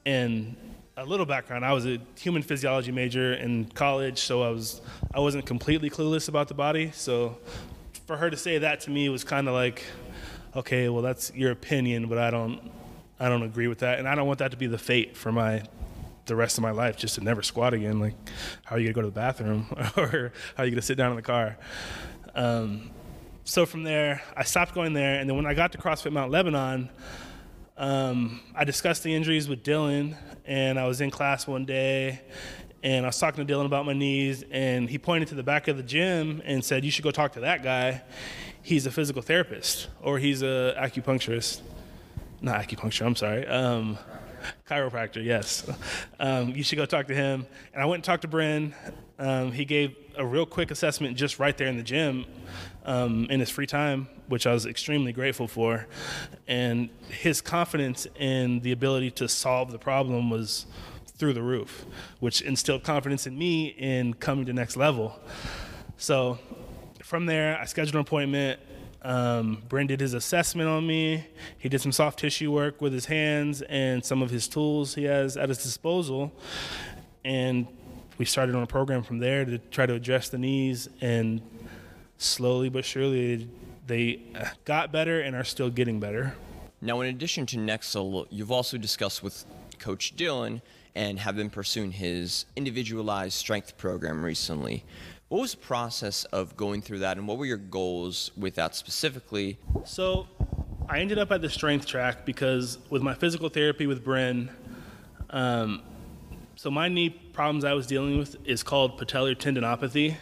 and 0.05 0.57
a 0.97 1.05
little 1.05 1.25
background: 1.25 1.65
I 1.65 1.73
was 1.73 1.87
a 1.87 2.01
human 2.19 2.43
physiology 2.43 2.91
major 2.91 3.33
in 3.35 3.67
college, 3.67 4.19
so 4.19 4.43
I 4.43 4.51
was 4.51 4.81
I 5.15 5.21
wasn't 5.21 5.47
completely 5.47 5.89
clueless 5.89 6.29
about 6.29 6.49
the 6.49 6.55
body. 6.55 6.91
So 6.93 7.39
for 8.09 8.17
her 8.17 8.29
to 8.29 8.37
say 8.37 8.59
that 8.59 8.81
to 8.81 8.91
me 8.91 9.09
was 9.09 9.23
kind 9.23 9.47
of 9.47 9.55
like, 9.55 9.85
okay, 10.57 10.89
well 10.89 11.03
that's 11.03 11.33
your 11.33 11.53
opinion, 11.53 12.09
but 12.09 12.19
I 12.19 12.31
don't 12.31 12.61
I 13.21 13.29
don't 13.29 13.45
agree 13.45 13.69
with 13.69 13.79
that, 13.79 14.01
and 14.01 14.09
I 14.09 14.17
don't 14.17 14.27
want 14.27 14.41
that 14.41 14.51
to 14.51 14.57
be 14.57 14.67
the 14.67 14.79
fate 14.79 15.17
for 15.17 15.31
my 15.31 15.63
the 16.25 16.35
rest 16.35 16.59
of 16.59 16.63
my 16.63 16.73
life, 16.73 16.97
just 16.97 17.15
to 17.15 17.21
never 17.21 17.41
squat 17.41 17.73
again. 17.73 18.01
Like, 18.01 18.15
how 18.65 18.75
are 18.75 18.79
you 18.81 18.87
gonna 18.87 18.95
go 18.95 19.03
to 19.03 19.07
the 19.07 19.13
bathroom, 19.13 19.67
or 19.97 20.33
how 20.57 20.65
are 20.65 20.67
you 20.67 20.73
gonna 20.73 20.83
sit 20.83 20.99
down 20.99 21.11
in 21.11 21.17
the 21.17 21.23
car? 21.23 21.57
Um, 22.35 22.91
so 23.47 23.65
from 23.65 23.85
there, 23.85 24.23
I 24.37 24.43
stopped 24.43 24.75
going 24.75 24.93
there, 24.93 25.21
and 25.21 25.31
then 25.31 25.37
when 25.37 25.47
I 25.47 25.55
got 25.55 25.71
to 25.73 25.79
CrossFit 25.79 26.13
Mount 26.13 26.33
Lebanon, 26.33 26.91
um, 27.77 28.41
I 28.57 28.65
discussed 28.65 29.05
the 29.05 29.15
injuries 29.15 29.49
with 29.49 29.63
Dylan, 29.63 30.17
and 30.45 30.81
I 30.81 30.89
was 30.89 31.01
in 31.01 31.13
class 31.13 31.47
one 31.47 31.65
day, 31.65 32.23
and 32.83 33.07
I 33.07 33.09
was 33.09 33.19
talking 33.21 33.47
to 33.47 33.55
Dylan 33.55 33.65
about 33.65 33.87
my 33.87 33.93
knees, 33.93 34.45
and 34.51 34.91
he 34.91 34.99
pointed 34.99 35.29
to 35.29 35.37
the 35.37 35.45
back 35.45 35.69
of 35.69 35.77
the 35.77 35.85
gym 35.85 36.43
and 36.45 36.65
said, 36.65 36.85
"You 36.85 36.91
should 36.91 37.05
go 37.05 37.13
talk 37.13 37.35
to 37.35 37.41
that 37.41 37.63
guy. 37.63 38.03
He's 38.63 38.85
a 38.85 38.91
physical 38.91 39.23
therapist, 39.23 39.87
or 40.03 40.19
he's 40.19 40.43
a 40.43 40.75
acupuncturist. 40.77 41.61
Not 42.41 42.61
acupuncture. 42.61 43.07
I'm 43.07 43.15
sorry. 43.15 43.47
Um, 43.47 43.97
chiropractor. 44.69 45.25
Yes. 45.25 45.71
Um, 46.19 46.49
you 46.51 46.65
should 46.65 46.79
go 46.79 46.85
talk 46.85 47.07
to 47.07 47.15
him." 47.15 47.47
And 47.73 47.81
I 47.81 47.87
went 47.87 47.99
and 47.99 48.05
talked 48.05 48.23
to 48.23 48.29
Bryn. 48.29 48.75
Um, 49.21 49.53
he 49.53 49.65
gave 49.65 49.95
a 50.19 50.27
real 50.27 50.47
quick 50.47 50.73
assessment 50.73 51.17
just 51.17 51.39
right 51.39 51.57
there 51.57 51.69
in 51.69 51.77
the 51.77 51.83
gym 51.83 52.27
um, 52.87 53.27
in 53.29 53.41
his 53.41 53.51
free 53.51 53.67
time, 53.67 54.09
which 54.29 54.47
I 54.47 54.53
was 54.53 54.65
extremely 54.65 55.13
grateful 55.13 55.49
for. 55.49 55.87
And 56.47 56.89
his 57.11 57.43
confidence 57.43 58.07
in 58.19 58.61
the 58.61 58.73
ability 58.73 59.11
to 59.13 59.29
solve 59.29 59.73
the 59.73 59.79
problem 59.79 60.31
was 60.31 60.67
through 61.19 61.33
the 61.33 61.43
roof, 61.43 61.85
which 62.21 62.41
instilled 62.41 62.85
confidence 62.85 63.27
in 63.27 63.37
me 63.37 63.67
in 63.67 64.15
coming 64.15 64.47
to 64.47 64.53
next 64.53 64.77
level. 64.77 65.19
So 65.99 66.39
from 67.03 67.27
there, 67.27 67.59
I 67.59 67.65
scheduled 67.65 67.95
an 67.95 68.01
appointment. 68.03 68.61
Um, 69.03 69.63
Bryn 69.69 69.87
did 69.87 70.01
his 70.01 70.15
assessment 70.15 70.69
on 70.69 70.87
me. 70.87 71.27
He 71.59 71.69
did 71.69 71.81
some 71.81 71.93
soft 71.93 72.19
tissue 72.19 72.53
work 72.53 72.81
with 72.81 72.93
his 72.93 73.07
hands 73.07 73.63
and 73.63 74.05
some 74.05 74.23
of 74.23 74.31
his 74.31 74.49
tools 74.49 74.95
he 74.95 75.05
has 75.05 75.37
at 75.37 75.49
his 75.49 75.59
disposal. 75.59 76.33
And 77.25 77.67
we 78.19 78.25
started 78.25 78.55
on 78.55 78.63
a 78.63 78.67
program 78.67 79.03
from 79.03 79.19
there 79.19 79.45
to 79.45 79.59
try 79.59 79.87
to 79.87 79.95
address 79.95 80.29
the 80.29 80.39
knees. 80.39 80.89
And 81.01 81.41
slowly 82.19 82.69
but 82.69 82.85
surely, 82.85 83.49
they 83.87 84.21
got 84.65 84.93
better 84.93 85.21
and 85.21 85.37
are 85.37 85.45
still 85.45 85.71
getting 85.71 86.01
better. 86.01 86.35
Now, 86.81 87.01
in 87.01 87.09
addition 87.09 87.47
to 87.47 87.59
Next 87.59 87.95
Level, 87.95 88.27
you've 88.31 88.53
also 88.53 88.77
discussed 88.77 89.23
with 89.23 89.45
Coach 89.79 90.17
Dylan 90.17 90.61
and 90.95 91.19
have 91.19 91.37
been 91.37 91.51
pursuing 91.51 91.93
his 91.93 92.47
individualized 92.57 93.35
strength 93.35 93.77
program 93.77 94.25
recently. 94.25 94.85
What 95.29 95.41
was 95.41 95.53
the 95.53 95.59
process 95.59 96.25
of 96.27 96.57
going 96.57 96.83
through 96.83 97.01
that, 97.01 97.17
and 97.17 97.27
what 97.27 97.39
were 97.39 97.47
your 97.47 97.57
goals 97.57 98.31
with 98.37 98.55
that 98.55 98.75
specifically? 98.75 99.59
So, 99.85 100.29
I 100.89 101.01
ended 101.01 101.19
up 101.19 101.33
at 101.33 101.43
the 101.43 101.51
strength 101.51 101.87
track 101.87 102.25
because 102.25 102.79
with 102.91 103.03
my 103.03 103.15
physical 103.15 103.49
therapy 103.49 103.87
with 103.89 104.05
Bryn, 104.05 104.51
um, 105.31 105.83
so 106.55 106.71
my 106.71 106.89
knee 106.89 107.11
problems 107.11 107.65
I 107.65 107.73
was 107.73 107.87
dealing 107.87 108.19
with 108.19 108.37
is 108.47 108.63
called 108.63 108.99
patellar 108.99 109.35
tendinopathy, 109.35 110.17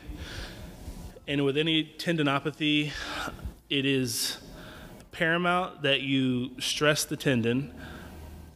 and 1.27 1.45
with 1.45 1.57
any 1.57 1.85
tendinopathy, 1.85 2.91
it 3.71 3.87
is 3.87 4.39
paramount 5.11 5.83
that 5.83 6.03
you 6.03 6.61
stress 6.61 7.05
the 7.05 7.17
tendon 7.17 7.73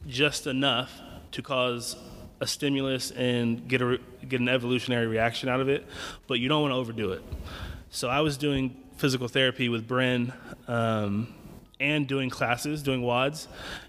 just 0.07 0.47
enough 0.47 1.01
to 1.31 1.43
cause 1.43 1.97
a 2.41 2.47
stimulus 2.47 3.11
and 3.13 3.67
get 3.69 3.81
a 3.81 3.99
get 4.29 4.41
an 4.41 4.49
evolutionary 4.49 5.07
reaction 5.07 5.49
out 5.49 5.61
of 5.61 5.69
it, 5.69 5.87
but 6.27 6.41
you 6.41 6.49
don't 6.49 6.63
want 6.63 6.73
to 6.73 6.77
overdo 6.77 7.13
it. 7.13 7.23
So 7.91 8.09
I 8.09 8.21
was 8.21 8.37
doing 8.37 8.77
physical 8.97 9.29
therapy 9.29 9.69
with 9.69 9.89
Bryn 9.89 10.33
um, 10.67 11.35
and 11.81 12.07
doing 12.07 12.29
classes, 12.29 12.83
doing 12.83 13.03
WODs, 13.03 13.47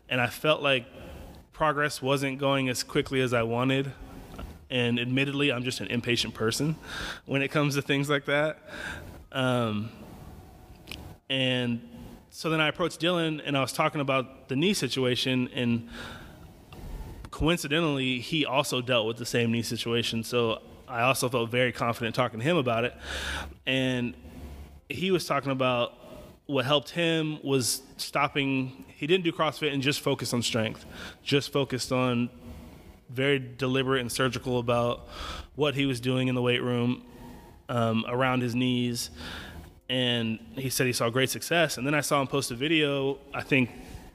and 0.07 0.21
I 0.21 0.27
felt 0.27 0.61
like 0.61 0.85
progress 1.51 2.01
wasn't 2.01 2.39
going 2.39 2.69
as 2.69 2.83
quickly 2.83 3.19
as 3.21 3.33
I 3.33 3.43
wanted. 3.43 3.91
And 4.69 4.99
admittedly, 4.99 5.51
I'm 5.51 5.63
just 5.63 5.79
an 5.79 5.87
impatient 5.87 6.33
person 6.33 6.75
when 7.25 7.41
it 7.41 7.49
comes 7.49 7.75
to 7.75 7.81
things 7.81 8.09
like 8.09 8.25
that. 8.25 8.59
Um, 9.31 9.89
and 11.29 11.81
so 12.29 12.49
then 12.49 12.61
I 12.61 12.67
approached 12.67 13.01
Dylan 13.01 13.41
and 13.43 13.57
I 13.57 13.61
was 13.61 13.73
talking 13.73 14.01
about 14.01 14.47
the 14.47 14.55
knee 14.55 14.73
situation 14.73 15.49
and 15.53 15.89
coincidentally, 17.31 18.19
he 18.19 18.45
also 18.45 18.81
dealt 18.81 19.07
with 19.07 19.17
the 19.17 19.25
same 19.25 19.51
knee 19.51 19.61
situation. 19.61 20.23
So 20.23 20.61
I 20.87 21.01
also 21.03 21.29
felt 21.29 21.49
very 21.49 21.71
confident 21.71 22.15
talking 22.15 22.39
to 22.39 22.45
him 22.45 22.57
about 22.57 22.83
it. 22.83 22.95
And 23.65 24.15
he 24.89 25.11
was 25.11 25.25
talking 25.25 25.51
about 25.51 25.93
what 26.47 26.65
helped 26.65 26.89
him 26.89 27.39
was 27.43 27.83
stopping. 27.97 28.85
He 28.95 29.05
didn't 29.05 29.23
do 29.23 29.31
CrossFit 29.31 29.71
and 29.71 29.83
just 29.83 30.01
focused 30.01 30.33
on 30.33 30.41
strength, 30.41 30.85
just 31.23 31.53
focused 31.53 31.91
on 31.91 32.29
very 33.09 33.39
deliberate 33.39 34.01
and 34.01 34.11
surgical 34.11 34.59
about 34.59 35.07
what 35.55 35.75
he 35.75 35.85
was 35.85 35.99
doing 35.99 36.27
in 36.27 36.35
the 36.35 36.41
weight 36.41 36.61
room 36.61 37.03
um, 37.67 38.05
around 38.07 38.41
his 38.41 38.55
knees. 38.55 39.09
And 39.89 40.39
he 40.55 40.69
said 40.69 40.85
he 40.85 40.93
saw 40.93 41.09
great 41.09 41.29
success. 41.29 41.77
And 41.77 41.87
then 41.87 41.95
I 41.95 42.01
saw 42.01 42.21
him 42.21 42.27
post 42.27 42.51
a 42.51 42.55
video, 42.55 43.17
I 43.33 43.41
think 43.41 43.71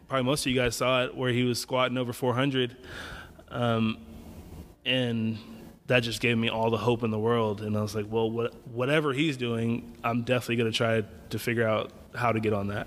probably 0.08 0.24
most 0.24 0.46
of 0.46 0.52
you 0.52 0.60
guys 0.60 0.76
saw 0.76 1.04
it, 1.04 1.16
where 1.16 1.32
he 1.32 1.42
was 1.42 1.58
squatting 1.58 1.98
over 1.98 2.12
400. 2.12 2.76
Um, 3.48 3.98
and 4.84 5.38
that 5.86 6.00
just 6.00 6.20
gave 6.20 6.38
me 6.38 6.48
all 6.48 6.70
the 6.70 6.78
hope 6.78 7.02
in 7.02 7.10
the 7.10 7.18
world. 7.18 7.60
And 7.60 7.76
I 7.76 7.82
was 7.82 7.94
like, 7.94 8.06
well, 8.08 8.30
what, 8.30 8.54
whatever 8.68 9.12
he's 9.12 9.36
doing, 9.36 9.96
I'm 10.04 10.22
definitely 10.22 10.56
going 10.56 10.70
to 10.70 10.76
try 10.76 11.02
to 11.30 11.38
figure 11.38 11.66
out 11.66 11.90
how 12.14 12.32
to 12.32 12.40
get 12.40 12.52
on 12.52 12.68
that. 12.68 12.86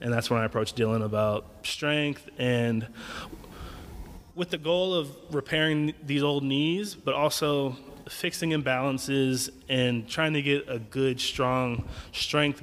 And 0.00 0.12
that's 0.12 0.30
when 0.30 0.40
I 0.40 0.44
approached 0.44 0.76
Dylan 0.76 1.04
about 1.04 1.46
strength 1.62 2.28
and 2.38 2.86
with 4.34 4.50
the 4.50 4.58
goal 4.58 4.94
of 4.94 5.14
repairing 5.30 5.94
these 6.04 6.22
old 6.22 6.42
knees, 6.42 6.94
but 6.94 7.14
also 7.14 7.76
fixing 8.08 8.50
imbalances 8.50 9.50
and 9.68 10.08
trying 10.08 10.32
to 10.32 10.42
get 10.42 10.68
a 10.68 10.78
good, 10.78 11.20
strong 11.20 11.84
strength, 12.12 12.62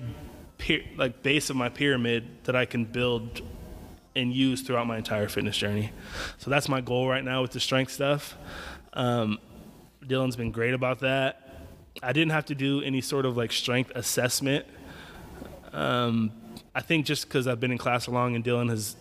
like 0.98 1.24
base 1.24 1.50
of 1.50 1.56
my 1.56 1.70
pyramid 1.70 2.28
that 2.44 2.56
I 2.56 2.66
can 2.66 2.86
build 2.86 3.42
and 4.16 4.34
use 4.34 4.62
throughout 4.62 4.88
my 4.88 4.98
entire 4.98 5.30
fitness 5.30 5.58
journey. 5.58 5.92
So 6.40 6.50
that's 6.50 6.68
my 6.68 6.82
goal 6.82 7.08
right 7.08 7.24
now 7.24 7.42
with 7.42 7.52
the 7.52 7.60
strength 7.60 7.92
stuff. 7.92 8.36
Um, 8.94 9.40
Dylan's 10.04 10.36
been 10.36 10.52
great 10.52 10.74
about 10.74 11.00
that. 11.00 11.68
I 12.02 12.14
didn't 12.14 12.32
have 12.32 12.46
to 12.46 12.56
do 12.56 12.82
any 12.82 13.02
sort 13.02 13.26
of 13.26 13.38
like 13.38 13.52
strength 13.52 13.92
assessment. 13.96 14.66
Um, 15.72 16.32
I 16.74 16.82
think 16.82 17.06
just 17.06 17.28
because 17.28 17.48
I've 17.48 17.60
been 17.60 17.72
in 17.72 17.78
class 17.78 18.06
so 18.06 18.12
long 18.12 18.36
and 18.36 18.44
Dylan 18.44 18.70
has 18.70 18.96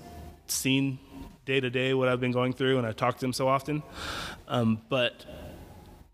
seen 0.47 0.99
day 1.49 1.61
to 1.61 1.71
day 1.71 1.95
what 1.95 2.09
I've 2.09 2.21
been 2.21 2.31
going 2.31 2.53
through 2.53 2.77
and 2.77 2.87
I 2.87 2.93
talk 2.93 3.17
to 3.19 3.25
him 3.25 3.33
so 3.33 3.49
often. 3.49 3.83
Um, 4.49 4.83
but 4.91 5.25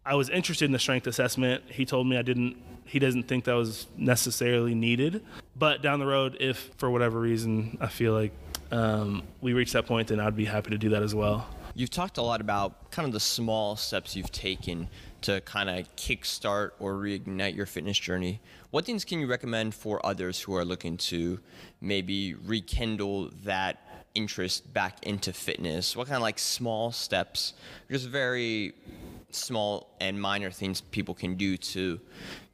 I 0.07 0.15
was 0.15 0.31
interested 0.31 0.65
in 0.67 0.71
the 0.71 0.79
strength 0.79 1.09
assessment. 1.09 1.65
He 1.69 1.85
told 1.85 2.07
me 2.07 2.17
I 2.17 2.23
didn't. 2.23 2.57
He 2.85 3.01
doesn't 3.01 3.25
think 3.25 3.45
that 3.45 3.55
was 3.55 3.89
necessarily 3.97 4.77
needed. 4.77 5.25
But 5.57 5.83
down 5.83 5.99
the 5.99 6.07
road, 6.07 6.37
if 6.39 6.71
for 6.77 6.89
whatever 6.89 7.19
reason 7.19 7.79
I 7.81 7.89
feel 7.89 8.13
like 8.13 8.33
um, 8.71 9.25
we 9.41 9.55
reach 9.55 9.73
that 9.73 9.87
point, 9.87 10.09
then 10.09 10.21
I'd 10.21 10.37
be 10.37 10.45
happy 10.45 10.71
to 10.71 10.79
do 10.79 10.91
that 10.91 11.03
as 11.03 11.17
well. 11.17 11.49
You've 11.75 11.91
talked 11.91 12.19
a 12.19 12.23
lot 12.23 12.41
about 12.41 12.93
kind 12.93 13.05
of 13.05 13.13
the 13.13 13.19
small 13.19 13.75
steps 13.75 14.15
you've 14.15 14.31
taken 14.31 14.89
to 15.23 15.41
kind 15.41 15.69
of 15.69 15.97
kickstart 15.97 16.71
or 16.79 16.95
reignite 16.95 17.57
your 17.57 17.67
fitness 17.67 17.99
journey. 17.99 18.41
What 18.71 18.85
things 18.85 19.05
can 19.05 19.19
you 19.19 19.27
recommend 19.27 19.75
for 19.75 20.05
others 20.07 20.41
who 20.41 20.55
are 20.55 20.65
looking 20.65 20.97
to 20.99 21.41
maybe 21.81 22.35
rekindle 22.35 23.31
that 23.43 23.94
interest 24.15 24.73
back 24.73 25.05
into 25.05 25.33
fitness? 25.33 25.97
What 25.97 26.07
kind 26.07 26.17
of 26.17 26.23
like 26.23 26.39
small 26.39 26.93
steps, 26.93 27.55
just 27.91 28.09
very 28.09 28.75
small 29.31 29.91
and 30.01 30.21
minor 30.21 30.51
things 30.51 30.81
people 30.81 31.15
can 31.15 31.35
do 31.35 31.57
to 31.57 32.01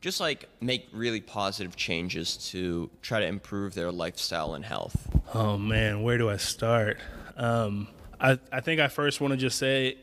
just 0.01 0.19
like 0.21 0.49
make 0.61 0.89
really 0.93 1.21
positive 1.21 1.77
changes 1.77 2.37
to 2.51 2.89
try 3.03 3.21
to 3.21 3.27
improve 3.27 3.75
their 3.75 3.93
lifestyle 3.93 4.55
and 4.55 4.65
health? 4.65 5.09
Oh 5.35 5.59
man, 5.59 6.03
where 6.03 6.19
do 6.19 6.31
I 6.31 6.39
start? 6.39 6.99
Um, 7.37 7.89
I, 8.19 8.39
I 8.51 8.61
think 8.61 8.81
I 8.81 8.89
first 8.89 9.21
want 9.21 9.33
to 9.33 9.37
just 9.37 9.59
say 9.59 9.99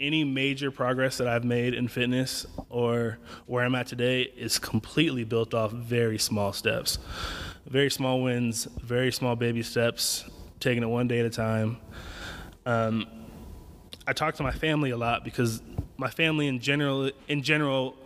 any 0.00 0.24
major 0.24 0.70
progress 0.70 1.18
that 1.18 1.28
I've 1.28 1.44
made 1.44 1.74
in 1.74 1.88
fitness 1.88 2.44
or 2.68 3.18
where 3.46 3.64
I'm 3.64 3.74
at 3.74 3.86
today 3.86 4.22
is 4.22 4.58
completely 4.58 5.24
built 5.24 5.54
off 5.54 5.72
very 5.72 6.18
small 6.18 6.52
steps. 6.52 6.98
Very 7.66 7.90
small 7.90 8.22
wins, 8.22 8.64
very 8.82 9.12
small 9.12 9.36
baby 9.36 9.62
steps, 9.62 10.24
taking 10.62 10.82
it 10.82 10.86
one 10.86 11.08
day 11.08 11.20
at 11.20 11.26
a 11.26 11.30
time. 11.30 11.76
Um, 12.64 13.06
I 14.06 14.12
talk 14.12 14.36
to 14.36 14.42
my 14.42 14.52
family 14.52 14.90
a 14.90 14.96
lot 14.96 15.24
because 15.24 15.60
my 15.96 16.08
family 16.08 16.46
in 16.46 16.60
general 16.60 17.10
in 17.28 17.42
general 17.42 17.96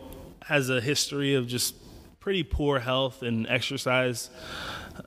has 0.43 0.71
a 0.71 0.81
history 0.81 1.35
of 1.35 1.47
just 1.47 1.75
pretty 2.19 2.43
poor 2.43 2.79
health 2.79 3.23
and 3.23 3.47
exercise 3.49 4.31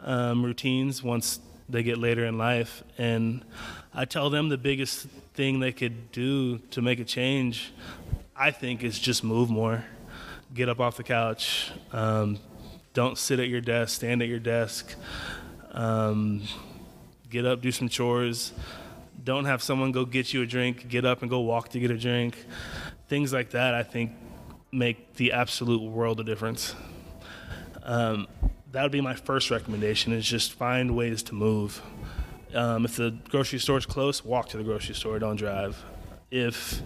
um, 0.02 0.44
routines 0.44 1.04
once 1.04 1.40
they 1.68 1.84
get 1.84 1.98
later 1.98 2.26
in 2.26 2.38
life. 2.38 2.84
And 2.98 3.44
I 3.94 4.06
tell 4.06 4.30
them 4.30 4.50
the 4.50 4.58
biggest 4.58 5.08
thing 5.34 5.60
they 5.60 5.72
could 5.72 6.12
do 6.12 6.60
to 6.72 6.82
make 6.82 7.00
a 7.00 7.06
change, 7.06 7.74
I 8.36 8.52
think, 8.52 8.84
is 8.84 8.98
just 8.98 9.24
move 9.24 9.50
more. 9.50 9.84
Get 10.54 10.70
up 10.70 10.80
off 10.80 10.98
the 10.98 11.04
couch. 11.04 11.72
Um, 11.92 12.40
don't 12.94 13.18
sit 13.18 13.40
at 13.40 13.50
your 13.50 13.62
desk, 13.62 13.96
stand 13.98 14.22
at 14.22 14.28
your 14.28 14.40
desk. 14.40 14.96
Um, 15.72 16.44
get 17.30 17.46
up, 17.46 17.62
do 17.62 17.72
some 17.72 17.90
chores. 17.90 18.54
Don't 19.24 19.46
have 19.46 19.62
someone 19.62 19.92
go 19.92 20.06
get 20.06 20.34
you 20.34 20.42
a 20.42 20.46
drink. 20.46 20.88
Get 20.88 21.06
up 21.06 21.22
and 21.22 21.30
go 21.30 21.40
walk 21.42 21.70
to 21.70 21.80
get 21.80 21.92
a 21.92 21.98
drink. 21.98 22.38
Things 23.08 23.34
like 23.34 23.52
that, 23.52 23.74
I 23.74 23.84
think, 23.84 24.12
make 24.72 25.16
the 25.16 25.32
absolute 25.34 25.82
world 25.82 26.20
of 26.20 26.26
difference. 26.26 26.76
Um, 27.84 28.28
that 28.72 28.84
would 28.84 28.92
be 28.92 29.02
my 29.02 29.16
first 29.16 29.50
recommendation 29.50 30.14
is 30.14 30.28
just 30.28 30.54
find 30.54 30.96
ways 30.96 31.24
to 31.24 31.36
move. 31.36 31.82
Um, 32.54 32.86
if 32.86 32.96
the 32.96 33.18
grocery 33.30 33.60
store 33.60 33.78
is 33.78 33.86
close, 33.86 34.24
walk 34.24 34.50
to 34.50 34.58
the 34.58 34.64
grocery 34.64 34.96
store, 34.96 35.20
don't 35.20 35.36
drive. 35.36 35.84
If 36.32 36.82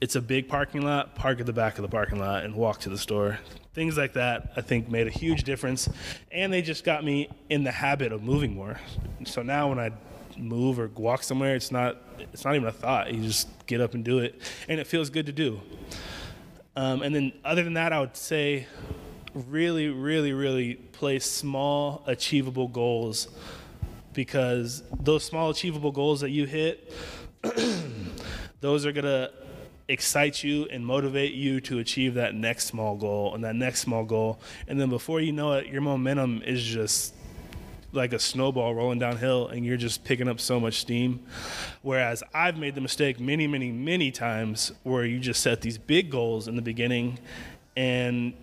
it's 0.00 0.14
a 0.14 0.20
big 0.20 0.48
parking 0.48 0.82
lot, 0.82 1.14
park 1.14 1.40
at 1.40 1.46
the 1.46 1.52
back 1.52 1.76
of 1.78 1.82
the 1.82 1.88
parking 1.88 2.18
lot 2.18 2.44
and 2.44 2.54
walk 2.54 2.80
to 2.80 2.88
the 2.88 2.98
store. 2.98 3.38
Things 3.74 3.96
like 3.96 4.12
that, 4.14 4.52
I 4.56 4.60
think, 4.60 4.88
made 4.88 5.06
a 5.06 5.10
huge 5.10 5.44
difference. 5.44 5.88
And 6.30 6.52
they 6.52 6.62
just 6.62 6.84
got 6.84 7.04
me 7.04 7.28
in 7.48 7.64
the 7.64 7.72
habit 7.72 8.12
of 8.12 8.22
moving 8.22 8.54
more. 8.54 8.78
So 9.24 9.42
now 9.42 9.68
when 9.68 9.78
I 9.78 9.90
move 10.36 10.78
or 10.78 10.88
walk 10.88 11.22
somewhere, 11.22 11.56
it's 11.56 11.72
not 11.72 11.96
it's 12.32 12.44
not 12.44 12.54
even 12.54 12.68
a 12.68 12.72
thought. 12.72 13.12
You 13.12 13.22
just 13.22 13.48
get 13.66 13.80
up 13.80 13.94
and 13.94 14.04
do 14.04 14.18
it, 14.18 14.40
and 14.68 14.80
it 14.80 14.86
feels 14.86 15.10
good 15.10 15.26
to 15.26 15.32
do. 15.32 15.60
Um, 16.76 17.02
and 17.02 17.14
then 17.14 17.32
other 17.44 17.64
than 17.64 17.74
that, 17.74 17.92
I 17.92 18.00
would 18.00 18.16
say 18.16 18.66
really, 19.34 19.88
really, 19.88 20.32
really 20.32 20.74
place 20.74 21.28
small, 21.28 22.02
achievable 22.06 22.68
goals 22.68 23.28
because 24.12 24.82
those 25.00 25.24
small, 25.24 25.50
achievable 25.50 25.92
goals 25.92 26.20
that 26.20 26.30
you 26.30 26.44
hit, 26.44 26.92
those 28.60 28.86
are 28.86 28.92
gonna 28.92 29.30
excite 29.88 30.44
you 30.44 30.66
and 30.66 30.84
motivate 30.84 31.32
you 31.32 31.60
to 31.62 31.78
achieve 31.78 32.14
that 32.14 32.34
next 32.34 32.66
small 32.66 32.96
goal 32.96 33.34
and 33.34 33.42
that 33.42 33.54
next 33.54 33.80
small 33.80 34.04
goal. 34.04 34.38
And 34.66 34.78
then 34.80 34.90
before 34.90 35.20
you 35.20 35.32
know 35.32 35.52
it, 35.54 35.66
your 35.66 35.80
momentum 35.80 36.42
is 36.44 36.62
just 36.62 37.14
like 37.92 38.12
a 38.12 38.18
snowball 38.18 38.74
rolling 38.74 38.98
downhill 38.98 39.48
and 39.48 39.64
you're 39.64 39.78
just 39.78 40.04
picking 40.04 40.28
up 40.28 40.40
so 40.40 40.60
much 40.60 40.80
steam. 40.80 41.24
Whereas 41.80 42.22
I've 42.34 42.58
made 42.58 42.74
the 42.74 42.82
mistake 42.82 43.18
many, 43.18 43.46
many, 43.46 43.72
many 43.72 44.10
times 44.10 44.72
where 44.82 45.06
you 45.06 45.18
just 45.18 45.42
set 45.42 45.62
these 45.62 45.78
big 45.78 46.10
goals 46.10 46.48
in 46.48 46.56
the 46.56 46.62
beginning 46.62 47.18
and 47.74 48.34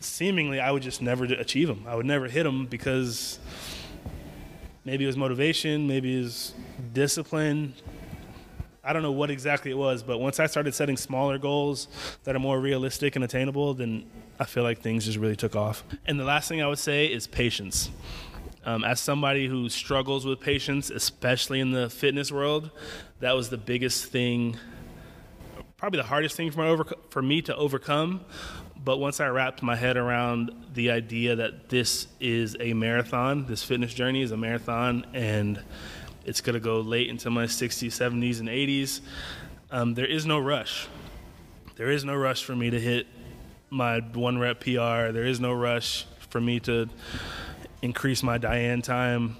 seemingly 0.00 0.58
I 0.58 0.72
would 0.72 0.82
just 0.82 1.00
never 1.00 1.24
achieve 1.24 1.68
them. 1.68 1.84
I 1.86 1.94
would 1.94 2.06
never 2.06 2.26
hit 2.26 2.42
them 2.42 2.66
because 2.66 3.38
maybe 4.84 5.04
it 5.04 5.06
was 5.06 5.16
motivation, 5.16 5.86
maybe 5.86 6.18
it 6.18 6.22
was 6.22 6.54
discipline, 6.92 7.74
I 8.84 8.92
don't 8.92 9.02
know 9.02 9.12
what 9.12 9.30
exactly 9.30 9.70
it 9.70 9.78
was, 9.78 10.02
but 10.02 10.18
once 10.18 10.40
I 10.40 10.46
started 10.46 10.74
setting 10.74 10.96
smaller 10.96 11.38
goals 11.38 11.86
that 12.24 12.34
are 12.34 12.40
more 12.40 12.58
realistic 12.58 13.14
and 13.14 13.24
attainable, 13.24 13.74
then 13.74 14.06
I 14.40 14.44
feel 14.44 14.64
like 14.64 14.80
things 14.80 15.04
just 15.04 15.18
really 15.18 15.36
took 15.36 15.54
off. 15.54 15.84
And 16.04 16.18
the 16.18 16.24
last 16.24 16.48
thing 16.48 16.60
I 16.60 16.66
would 16.66 16.80
say 16.80 17.06
is 17.06 17.28
patience. 17.28 17.90
Um, 18.64 18.82
as 18.82 18.98
somebody 19.00 19.46
who 19.46 19.68
struggles 19.68 20.26
with 20.26 20.40
patience, 20.40 20.90
especially 20.90 21.60
in 21.60 21.70
the 21.70 21.90
fitness 21.90 22.32
world, 22.32 22.72
that 23.20 23.36
was 23.36 23.50
the 23.50 23.56
biggest 23.56 24.06
thing, 24.06 24.56
probably 25.76 25.98
the 25.98 26.06
hardest 26.06 26.36
thing 26.36 26.50
for, 26.50 26.64
over, 26.64 26.84
for 27.10 27.22
me 27.22 27.40
to 27.42 27.54
overcome. 27.54 28.22
But 28.84 28.98
once 28.98 29.20
I 29.20 29.28
wrapped 29.28 29.62
my 29.62 29.76
head 29.76 29.96
around 29.96 30.50
the 30.74 30.90
idea 30.90 31.36
that 31.36 31.68
this 31.68 32.08
is 32.18 32.56
a 32.58 32.72
marathon, 32.72 33.46
this 33.46 33.62
fitness 33.62 33.94
journey 33.94 34.22
is 34.22 34.32
a 34.32 34.36
marathon, 34.36 35.06
and 35.14 35.62
it's 36.24 36.40
going 36.40 36.54
to 36.54 36.60
go 36.60 36.80
late 36.80 37.08
into 37.08 37.30
my 37.30 37.44
60s, 37.44 37.88
70s, 37.88 38.40
and 38.40 38.48
80s. 38.48 39.00
Um, 39.70 39.94
there 39.94 40.06
is 40.06 40.26
no 40.26 40.38
rush. 40.38 40.88
There 41.76 41.90
is 41.90 42.04
no 42.04 42.14
rush 42.14 42.44
for 42.44 42.54
me 42.54 42.70
to 42.70 42.78
hit 42.78 43.06
my 43.70 44.00
one 44.00 44.38
rep 44.38 44.60
PR. 44.60 45.10
There 45.10 45.24
is 45.24 45.40
no 45.40 45.52
rush 45.52 46.06
for 46.28 46.40
me 46.40 46.60
to 46.60 46.88
increase 47.80 48.22
my 48.22 48.38
Diane 48.38 48.82
time. 48.82 49.36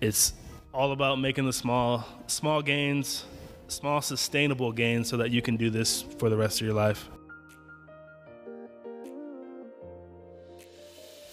It's 0.00 0.32
all 0.72 0.92
about 0.92 1.20
making 1.20 1.46
the 1.46 1.52
small, 1.52 2.04
small 2.26 2.62
gains, 2.62 3.24
small 3.68 4.00
sustainable 4.00 4.72
gains, 4.72 5.08
so 5.08 5.18
that 5.18 5.30
you 5.30 5.42
can 5.42 5.56
do 5.56 5.70
this 5.70 6.02
for 6.02 6.28
the 6.28 6.36
rest 6.36 6.60
of 6.60 6.66
your 6.66 6.76
life. 6.76 7.08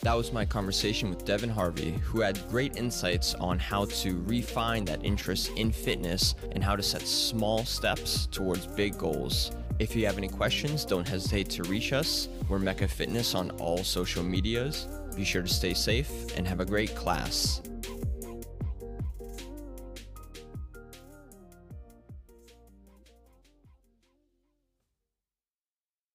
That 0.03 0.17
was 0.17 0.33
my 0.33 0.43
conversation 0.43 1.09
with 1.09 1.23
Devin 1.23 1.49
Harvey, 1.49 1.91
who 2.03 2.19
had 2.19 2.37
great 2.49 2.75
insights 2.75 3.35
on 3.35 3.57
how 3.57 3.85
to 3.85 4.21
refine 4.23 4.83
that 4.83 5.05
interest 5.05 5.51
in 5.55 5.71
fitness 5.71 6.35
and 6.51 6.61
how 6.61 6.75
to 6.75 6.83
set 6.83 7.03
small 7.03 7.63
steps 7.63 8.25
towards 8.25 8.67
big 8.67 8.97
goals. 8.97 9.51
If 9.79 9.95
you 9.95 10.05
have 10.05 10.17
any 10.17 10.27
questions, 10.27 10.83
don't 10.83 11.07
hesitate 11.07 11.49
to 11.51 11.63
reach 11.63 11.93
us. 11.93 12.27
We're 12.49 12.59
Mecca 12.59 12.89
Fitness 12.89 13.33
on 13.33 13.51
all 13.51 13.81
social 13.85 14.23
medias. 14.23 14.89
Be 15.15 15.23
sure 15.23 15.41
to 15.41 15.47
stay 15.47 15.73
safe 15.73 16.11
and 16.35 16.45
have 16.49 16.59
a 16.59 16.65
great 16.65 16.93
class. 16.95 17.61